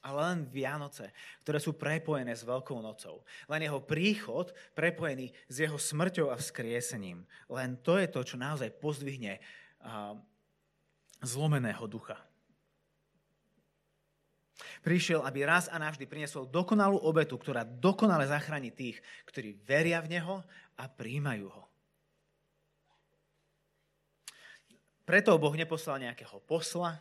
Ale 0.04 0.20
len 0.20 0.40
Vianoce, 0.52 1.16
ktoré 1.48 1.64
sú 1.64 1.80
prepojené 1.80 2.36
s 2.36 2.44
Veľkou 2.44 2.76
nocou. 2.84 3.24
Len 3.48 3.64
jeho 3.64 3.80
príchod 3.80 4.52
prepojený 4.76 5.32
s 5.48 5.64
jeho 5.64 5.80
smrťou 5.80 6.28
a 6.28 6.36
vzkriesením. 6.36 7.24
Len 7.48 7.80
to 7.80 7.96
je 7.96 8.12
to, 8.12 8.22
čo 8.28 8.36
naozaj 8.36 8.76
pozdvihne 8.84 9.40
zlomeného 11.24 11.88
ducha. 11.88 12.20
Prišiel, 14.84 15.24
aby 15.24 15.48
raz 15.48 15.72
a 15.72 15.80
navždy 15.80 16.04
priniesol 16.04 16.44
dokonalú 16.44 17.00
obetu, 17.00 17.40
ktorá 17.40 17.64
dokonale 17.64 18.28
zachráni 18.28 18.70
tých, 18.70 19.00
ktorí 19.24 19.56
veria 19.64 20.04
v 20.04 20.20
Neho 20.20 20.44
a 20.76 20.84
príjmajú 20.92 21.48
Ho. 21.48 21.64
Preto 25.04 25.36
Boh 25.36 25.56
neposlal 25.56 26.04
nejakého 26.04 26.40
posla, 26.44 27.00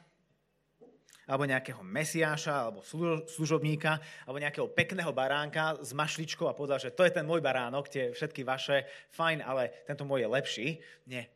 alebo 1.22 1.46
nejakého 1.46 1.86
mesiáša, 1.86 2.66
alebo 2.66 2.82
služobníka, 3.30 4.02
alebo 4.26 4.42
nejakého 4.42 4.66
pekného 4.74 5.14
baránka 5.14 5.78
s 5.78 5.94
mašličkou 5.94 6.50
a 6.50 6.56
povedal, 6.58 6.82
že 6.82 6.90
to 6.90 7.06
je 7.06 7.14
ten 7.14 7.22
môj 7.22 7.38
baránok, 7.38 7.86
tie 7.86 8.10
všetky 8.10 8.42
vaše, 8.42 8.90
fajn, 9.14 9.38
ale 9.46 9.86
tento 9.86 10.02
môj 10.02 10.26
je 10.26 10.28
lepší. 10.34 10.68
Nie. 11.06 11.30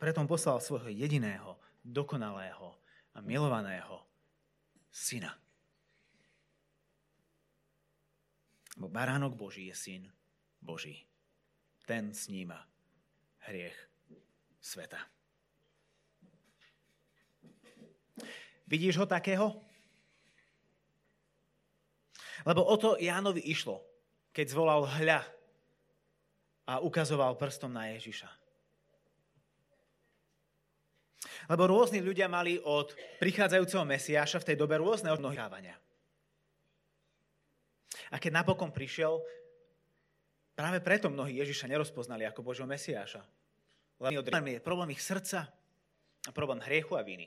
Preto 0.00 0.24
on 0.24 0.28
poslal 0.28 0.64
svojho 0.64 0.88
jediného, 0.88 1.59
dokonalého 1.84 2.76
a 3.14 3.18
milovaného 3.20 4.04
syna. 4.90 5.34
Bo 8.80 8.88
baránok 8.88 9.36
Boží 9.36 9.68
je 9.68 9.76
syn 9.76 10.02
Boží. 10.60 11.04
Ten 11.84 12.14
sníma 12.14 12.64
hriech 13.50 13.76
sveta. 14.60 15.00
Vidíš 18.70 19.02
ho 19.02 19.06
takého? 19.06 19.58
Lebo 22.46 22.64
o 22.64 22.76
to 22.78 22.96
Jánovi 22.96 23.42
išlo, 23.44 23.84
keď 24.32 24.46
zvolal 24.48 24.86
hľa 24.86 25.20
a 26.70 26.78
ukazoval 26.80 27.34
prstom 27.36 27.74
na 27.74 27.90
Ježiša. 27.92 28.39
Lebo 31.50 31.66
rôzni 31.66 31.98
ľudia 31.98 32.30
mali 32.30 32.62
od 32.62 32.94
prichádzajúceho 33.18 33.82
Mesiáša 33.82 34.38
v 34.38 34.54
tej 34.54 34.56
dobe 34.56 34.78
rôzne 34.78 35.10
odnohávania. 35.10 35.74
A 38.14 38.22
keď 38.22 38.42
napokon 38.42 38.70
prišiel, 38.70 39.18
práve 40.54 40.78
preto 40.78 41.10
mnohí 41.10 41.42
Ježiša 41.42 41.66
nerozpoznali 41.66 42.22
ako 42.22 42.46
Božieho 42.46 42.70
Mesiáša. 42.70 43.26
Len 43.98 44.14
je 44.54 44.62
problém 44.62 44.94
ich 44.94 45.02
srdca 45.02 45.50
a 46.24 46.30
problém 46.30 46.62
hriechu 46.62 46.94
a 46.94 47.02
viny 47.02 47.26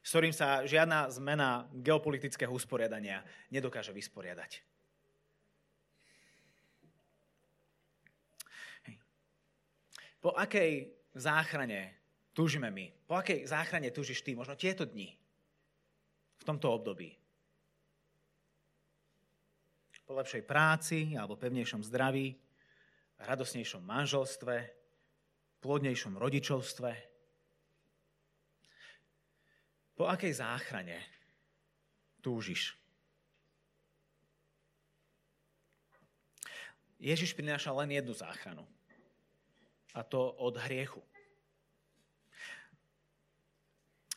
s 0.00 0.16
ktorým 0.16 0.32
sa 0.32 0.64
žiadna 0.64 1.12
zmena 1.12 1.68
geopolitického 1.76 2.48
usporiadania 2.48 3.20
nedokáže 3.52 3.92
vysporiadať. 3.92 4.64
Po 10.20 10.36
akej 10.36 10.92
záchrane 11.16 11.99
túžime 12.32 12.70
my? 12.70 12.90
Po 13.06 13.18
akej 13.18 13.46
záchrane 13.46 13.90
túžiš 13.90 14.22
ty? 14.22 14.34
Možno 14.34 14.54
tieto 14.54 14.86
dni, 14.86 15.10
v 16.40 16.44
tomto 16.46 16.72
období. 16.72 17.12
Po 20.08 20.18
lepšej 20.18 20.42
práci 20.42 21.14
alebo 21.14 21.38
pevnejšom 21.38 21.86
zdraví, 21.86 22.34
radosnejšom 23.20 23.84
manželstve, 23.84 24.56
plodnejšom 25.60 26.16
rodičovstve. 26.18 26.90
Po 29.94 30.08
akej 30.08 30.32
záchrane 30.34 30.98
túžiš? 32.24 32.74
Ježiš 37.00 37.32
prináša 37.32 37.72
len 37.72 37.96
jednu 37.96 38.12
záchranu. 38.12 38.64
A 39.96 40.04
to 40.04 40.32
od 40.36 40.56
hriechu 40.56 41.00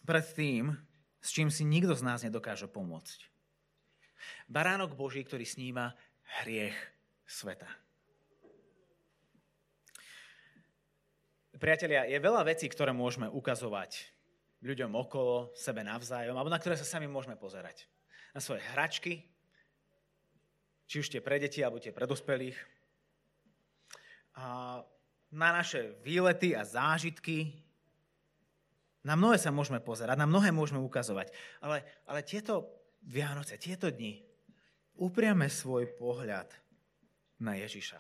pred 0.04 0.26
tým, 0.36 0.76
s 1.24 1.32
čím 1.32 1.48
si 1.48 1.64
nikto 1.64 1.96
z 1.96 2.04
nás 2.04 2.24
nedokáže 2.24 2.68
pomôcť. 2.68 3.32
Baránok 4.52 4.96
Boží, 4.96 5.24
ktorý 5.24 5.48
sníma 5.48 5.96
hriech 6.44 6.76
sveta. 7.24 7.68
Priatelia, 11.56 12.04
je 12.12 12.20
veľa 12.20 12.44
vecí, 12.44 12.68
ktoré 12.68 12.92
môžeme 12.92 13.32
ukazovať 13.32 14.12
ľuďom 14.64 14.92
okolo, 15.00 15.56
sebe 15.56 15.80
navzájom, 15.80 16.36
alebo 16.36 16.52
na 16.52 16.60
ktoré 16.60 16.76
sa 16.76 16.88
sami 16.88 17.08
môžeme 17.08 17.40
pozerať. 17.40 17.88
Na 18.36 18.44
svoje 18.44 18.64
hračky, 18.76 19.24
či 20.88 21.00
už 21.00 21.08
tie 21.08 21.24
pre 21.24 21.40
deti, 21.40 21.64
alebo 21.64 21.80
tie 21.80 21.96
pre 21.96 22.04
dospelých. 22.04 22.60
A 24.36 24.80
na 25.32 25.50
naše 25.56 25.96
výlety 26.04 26.52
a 26.52 26.68
zážitky, 26.68 27.63
na 29.04 29.20
mnohé 29.20 29.36
sa 29.36 29.52
môžeme 29.52 29.84
pozerať, 29.84 30.16
na 30.16 30.24
mnohé 30.24 30.56
môžeme 30.56 30.80
ukazovať. 30.80 31.36
Ale, 31.60 31.84
ale 32.08 32.24
tieto 32.24 32.72
Vianoce, 33.04 33.60
tieto 33.60 33.92
dni, 33.92 34.24
upriame 34.96 35.52
svoj 35.52 35.92
pohľad 36.00 36.48
na 37.44 37.60
Ježiša. 37.60 38.00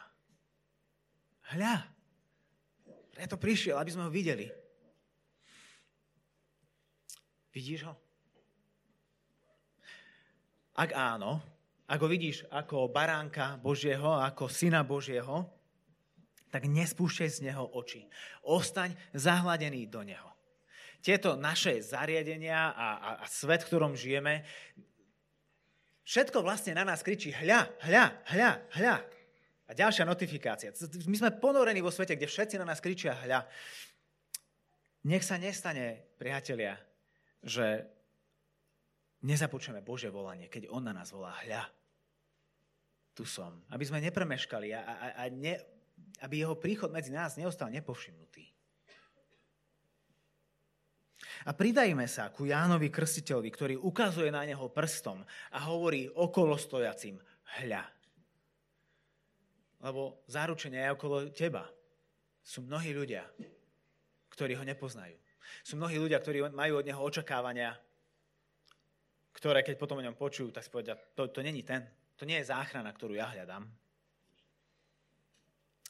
Hľa, 1.54 1.76
preto 3.12 3.36
prišiel, 3.36 3.76
aby 3.76 3.92
sme 3.92 4.08
ho 4.08 4.12
videli. 4.12 4.48
Vidíš 7.52 7.84
ho? 7.84 7.94
Ak 10.74 10.96
áno, 10.96 11.44
ak 11.86 12.00
ho 12.00 12.08
vidíš 12.08 12.48
ako 12.50 12.90
baránka 12.90 13.60
Božieho, 13.60 14.18
ako 14.24 14.48
syna 14.50 14.82
Božieho, 14.88 15.46
tak 16.50 16.66
nespúšťaj 16.66 17.30
z 17.30 17.40
neho 17.52 17.68
oči. 17.76 18.08
Ostaň 18.48 18.96
zahladený 19.14 19.86
do 19.92 20.02
neho 20.02 20.33
tieto 21.04 21.36
naše 21.36 21.84
zariadenia 21.84 22.72
a, 22.72 22.88
a, 22.96 23.10
a 23.20 23.26
svet, 23.28 23.68
v 23.68 23.70
ktorom 23.76 23.92
žijeme, 23.92 24.48
všetko 26.08 26.40
vlastne 26.40 26.80
na 26.80 26.88
nás 26.88 27.04
kričí 27.04 27.36
hľa, 27.36 27.68
hľa, 27.84 28.06
hľa, 28.32 28.52
hľa. 28.80 28.96
A 29.68 29.72
ďalšia 29.76 30.08
notifikácia. 30.08 30.72
My 31.12 31.20
sme 31.20 31.36
ponorení 31.36 31.84
vo 31.84 31.92
svete, 31.92 32.16
kde 32.16 32.32
všetci 32.32 32.56
na 32.56 32.68
nás 32.72 32.80
kričia 32.80 33.20
hľa. 33.20 33.44
Nech 35.04 35.28
sa 35.28 35.36
nestane, 35.36 36.16
priatelia, 36.16 36.80
že 37.44 37.84
nezapočujeme 39.28 39.84
Bože 39.84 40.08
volanie, 40.08 40.48
keď 40.48 40.72
On 40.72 40.80
na 40.80 40.96
nás 40.96 41.12
volá 41.12 41.36
hľa. 41.44 41.68
Tu 43.12 43.28
som. 43.28 43.60
Aby 43.68 43.84
sme 43.84 44.00
nepremeškali 44.00 44.72
a, 44.72 44.80
a, 44.80 45.08
a 45.20 45.24
ne, 45.28 45.60
aby 46.24 46.48
jeho 46.48 46.56
príchod 46.56 46.88
medzi 46.96 47.12
nás 47.12 47.36
neostal 47.36 47.68
nepovšimnutý. 47.68 48.63
A 51.48 51.52
pridajme 51.56 52.08
sa 52.08 52.30
ku 52.30 52.46
Jánovi 52.48 52.92
Krstiteľovi, 52.92 53.50
ktorý 53.52 53.76
ukazuje 53.80 54.30
na 54.30 54.44
neho 54.44 54.68
prstom 54.70 55.24
a 55.52 55.58
hovorí 55.68 56.08
okolo 56.12 56.60
stojacim, 56.60 57.20
hľa. 57.62 57.84
Lebo 59.84 60.24
záručenie 60.32 60.80
je 60.80 60.94
okolo 60.96 61.16
teba. 61.32 61.68
Sú 62.44 62.64
mnohí 62.64 62.92
ľudia, 62.92 63.28
ktorí 64.32 64.56
ho 64.56 64.64
nepoznajú. 64.64 65.16
Sú 65.64 65.76
mnohí 65.76 66.00
ľudia, 66.00 66.20
ktorí 66.20 66.44
majú 66.52 66.80
od 66.80 66.88
neho 66.88 67.00
očakávania, 67.00 67.76
ktoré 69.36 69.60
keď 69.64 69.76
potom 69.76 70.00
o 70.00 70.06
ňom 70.06 70.16
počujú, 70.16 70.52
tak 70.56 70.64
si 70.64 70.72
povedia, 70.72 70.96
to, 70.96 71.28
to 71.28 71.44
není 71.44 71.64
ten, 71.68 71.84
To 72.18 72.24
nie 72.24 72.38
je 72.40 72.50
záchrana, 72.54 72.94
ktorú 72.94 73.18
ja 73.18 73.28
hľadám. 73.28 73.66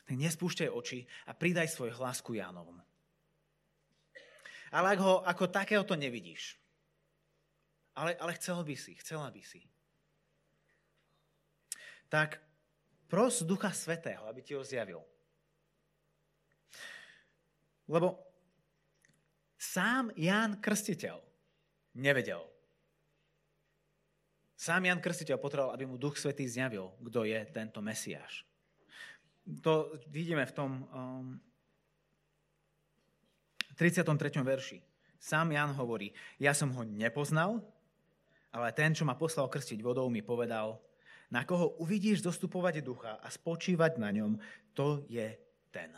Tak 0.03 0.15
nespúšťaj 0.17 0.69
oči 0.71 1.05
a 1.27 1.31
pridaj 1.35 1.69
svoj 1.71 1.95
hlas 1.95 2.19
ku 2.23 2.35
Jánovom. 2.35 2.79
Ale 4.73 4.97
ak 4.97 4.99
ho 5.05 5.21
ako 5.21 5.53
takéhoto 5.53 5.93
nevidíš, 5.93 6.57
ale, 7.93 8.17
ale 8.17 8.33
chcel 8.41 8.65
by 8.65 8.73
si, 8.73 8.97
chcela 8.97 9.29
by 9.29 9.41
si, 9.45 9.61
tak 12.09 12.41
pros 13.05 13.45
Ducha 13.45 13.69
Svetého, 13.69 14.25
aby 14.25 14.41
ti 14.41 14.57
ho 14.57 14.65
zjavil. 14.65 15.01
Lebo 17.85 18.17
sám 19.61 20.09
Ján 20.17 20.57
Krstiteľ 20.57 21.21
nevedel. 21.93 22.41
Sám 24.57 24.87
Jan 24.87 25.03
Krstiteľ 25.03 25.37
potreboval, 25.37 25.75
aby 25.75 25.85
mu 25.85 25.99
Duch 25.99 26.15
Svetý 26.15 26.47
zjavil, 26.47 26.87
kto 27.03 27.27
je 27.27 27.35
tento 27.51 27.83
Mesiáš. 27.83 28.47
To 29.59 29.91
vidíme 30.07 30.47
v 30.47 30.55
tom 30.55 30.71
um, 30.87 31.35
33. 33.75 34.41
verši. 34.41 34.77
Sám 35.19 35.55
Jan 35.55 35.71
hovorí, 35.79 36.11
ja 36.35 36.51
som 36.51 36.69
ho 36.75 36.83
nepoznal, 36.83 37.63
ale 38.51 38.69
ten, 38.75 38.91
čo 38.91 39.07
ma 39.07 39.15
poslal 39.15 39.47
krstiť 39.47 39.79
vodou, 39.79 40.11
mi 40.11 40.19
povedal, 40.19 40.77
na 41.33 41.47
koho 41.47 41.79
uvidíš 41.81 42.21
dostupovať 42.21 42.85
ducha 42.85 43.17
a 43.17 43.27
spočívať 43.31 43.97
na 43.97 44.13
ňom, 44.13 44.37
to 44.77 45.01
je 45.09 45.33
ten. 45.73 45.89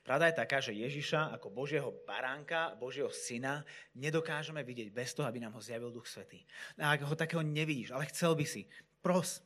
Pravda 0.00 0.32
je 0.32 0.40
taká, 0.40 0.58
že 0.64 0.72
Ježiša 0.72 1.36
ako 1.36 1.52
Božieho 1.52 1.92
baránka, 2.08 2.72
Božieho 2.80 3.12
syna 3.12 3.60
nedokážeme 3.92 4.64
vidieť 4.64 4.88
bez 4.88 5.12
toho, 5.12 5.28
aby 5.28 5.44
nám 5.44 5.52
ho 5.54 5.60
zjavil 5.60 5.92
Duch 5.92 6.08
Svetý. 6.08 6.40
A 6.80 6.96
ak 6.96 7.04
ho 7.04 7.12
takého 7.12 7.44
nevidíš, 7.44 7.92
ale 7.92 8.08
chcel 8.08 8.32
by 8.32 8.48
si, 8.48 8.64
pros. 9.04 9.44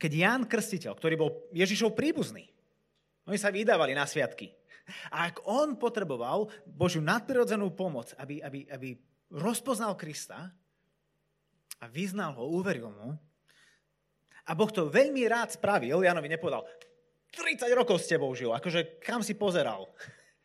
Keď 0.00 0.10
Ján 0.16 0.42
Krstiteľ, 0.48 0.96
ktorý 0.96 1.14
bol 1.20 1.30
Ježišov 1.52 1.92
príbuzný, 1.92 2.48
oni 3.28 3.36
sa 3.36 3.52
vydávali 3.52 3.92
na 3.92 4.08
sviatky. 4.08 4.52
A 5.12 5.32
ak 5.32 5.40
on 5.48 5.80
potreboval 5.80 6.52
Božiu 6.68 7.00
nadprirodzenú 7.00 7.72
pomoc, 7.72 8.12
aby, 8.20 8.44
aby, 8.44 8.68
aby 8.68 8.88
rozpoznal 9.32 9.96
Krista 9.96 10.52
a 11.80 11.84
vyznal 11.88 12.36
ho, 12.36 12.52
uveril 12.52 12.92
mu, 12.92 13.16
a 14.44 14.52
Boh 14.52 14.68
to 14.68 14.92
veľmi 14.92 15.24
rád 15.24 15.56
spravil, 15.56 16.04
Janovi 16.04 16.28
nepovedal, 16.28 16.68
30 17.32 17.64
rokov 17.72 18.04
s 18.04 18.12
tebou 18.12 18.30
žil, 18.36 18.52
akože 18.52 19.00
kam 19.00 19.24
si 19.24 19.34
pozeral. 19.34 19.88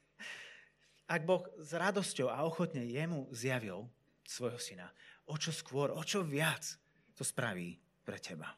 Ak 1.13 1.27
Boh 1.27 1.43
s 1.59 1.75
radosťou 1.75 2.31
a 2.31 2.41
ochotne 2.47 2.87
jemu 2.87 3.27
zjavil 3.35 3.85
svojho 4.23 4.57
syna, 4.57 4.87
o 5.27 5.35
čo 5.35 5.51
skôr, 5.51 5.91
o 5.91 6.01
čo 6.01 6.23
viac 6.23 6.63
to 7.13 7.27
spraví 7.27 7.77
pre 8.07 8.17
teba. 8.17 8.49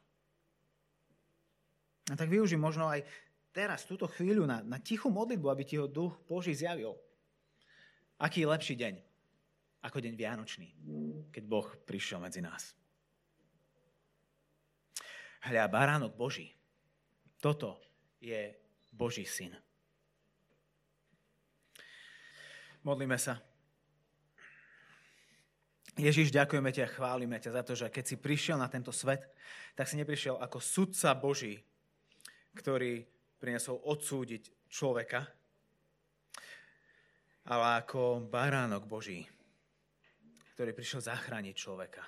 A 2.12 2.14
tak 2.14 2.28
využij 2.28 2.60
možno 2.60 2.92
aj 2.92 3.04
teraz, 3.52 3.88
túto 3.88 4.08
chvíľu 4.08 4.48
na, 4.48 4.64
na 4.64 4.80
tichú 4.80 5.12
modlitbu, 5.12 5.48
aby 5.52 5.64
ti 5.68 5.76
ho 5.80 5.88
duch 5.88 6.16
Boží 6.28 6.56
zjavil. 6.56 6.96
Aký 8.18 8.44
je 8.44 8.52
lepší 8.52 8.76
deň 8.80 8.96
ako 9.82 9.98
deň 9.98 10.14
Vianočný, 10.14 10.70
keď 11.34 11.44
Boh 11.46 11.68
prišiel 11.86 12.22
medzi 12.22 12.40
nás. 12.40 12.78
Hľa, 15.42 15.66
baránok 15.74 16.14
Boží. 16.14 16.54
Toto 17.42 17.82
je 18.22 18.54
Boží 18.94 19.26
syn. 19.26 19.58
Modlíme 22.86 23.18
sa. 23.18 23.42
Ježiš, 25.98 26.30
ďakujeme 26.30 26.70
ťa 26.70 26.94
chválime 26.94 27.38
ťa 27.42 27.52
za 27.58 27.62
to, 27.66 27.74
že 27.74 27.90
keď 27.90 28.04
si 28.06 28.16
prišiel 28.22 28.58
na 28.62 28.70
tento 28.70 28.94
svet, 28.94 29.26
tak 29.74 29.90
si 29.90 29.98
neprišiel 29.98 30.38
ako 30.38 30.62
sudca 30.62 31.14
Boží, 31.18 31.62
ktorý 32.54 33.02
prinesol 33.42 33.82
odsúdiť 33.82 34.70
človeka, 34.70 35.26
ale 37.50 37.82
ako 37.82 38.22
baránok 38.30 38.86
Boží, 38.86 39.26
ktorý 40.54 40.78
prišiel 40.78 41.02
zachrániť 41.02 41.56
človeka. 41.58 42.06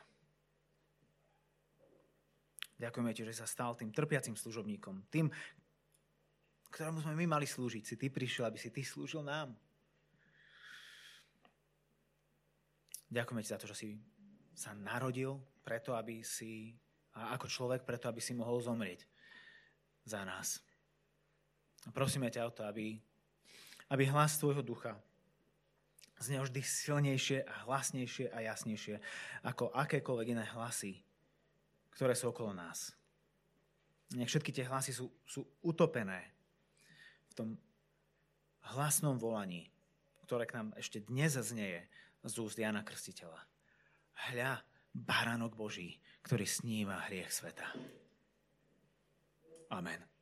Ďakujeme 2.78 3.12
ti, 3.18 3.26
že 3.26 3.42
sa 3.42 3.50
stal 3.50 3.74
tým 3.74 3.90
trpiacim 3.90 4.38
služobníkom, 4.38 5.10
tým, 5.10 5.34
ktorému 6.70 7.02
sme 7.02 7.18
my 7.26 7.26
mali 7.38 7.50
slúžiť. 7.50 7.82
Si 7.86 7.96
ty 7.98 8.14
prišiel, 8.14 8.46
aby 8.46 8.58
si 8.62 8.70
ty 8.70 8.86
slúžil 8.86 9.26
nám. 9.26 9.58
Ďakujeme 13.14 13.42
ti 13.46 13.50
za 13.50 13.62
to, 13.62 13.70
že 13.70 13.78
si 13.78 13.90
sa 14.54 14.74
narodil 14.74 15.38
preto, 15.62 15.94
aby 15.98 16.22
si, 16.26 16.74
a 17.14 17.34
ako 17.38 17.46
človek, 17.46 17.82
preto, 17.86 18.10
aby 18.10 18.22
si 18.22 18.34
mohol 18.34 18.58
zomrieť 18.62 19.06
za 20.06 20.26
nás. 20.26 20.62
A 21.88 21.90
prosíme 21.92 22.32
ťa 22.32 22.48
o 22.48 22.56
to, 22.56 22.64
aby, 22.64 22.96
aby 23.92 24.04
hlas 24.08 24.40
tvojho 24.40 24.64
ducha 24.64 24.96
znel 26.24 26.48
vždy 26.48 26.62
silnejšie 26.64 27.44
a 27.44 27.54
hlasnejšie 27.68 28.32
a 28.32 28.38
jasnejšie 28.48 28.96
ako 29.44 29.76
akékoľvek 29.76 30.28
iné 30.32 30.46
hlasy, 30.56 31.04
ktoré 31.92 32.16
sú 32.16 32.32
okolo 32.32 32.56
nás. 32.56 32.96
Nech 34.16 34.32
všetky 34.32 34.56
tie 34.56 34.70
hlasy 34.70 34.96
sú, 34.96 35.12
sú 35.28 35.44
utopené 35.66 36.32
v 37.28 37.34
tom 37.34 37.50
hlasnom 38.72 39.20
volaní, 39.20 39.68
ktoré 40.24 40.48
k 40.48 40.62
nám 40.62 40.68
ešte 40.80 41.04
dnes 41.04 41.36
znieje 41.36 41.84
z 42.24 42.34
úst 42.40 42.56
Jana 42.56 42.86
Krstiteľa. 42.86 43.42
Hľa, 44.32 44.64
baránok 44.94 45.58
Boží, 45.58 46.00
ktorý 46.24 46.48
sníva 46.48 47.04
hriech 47.10 47.34
sveta. 47.34 47.68
Amen. 49.74 50.13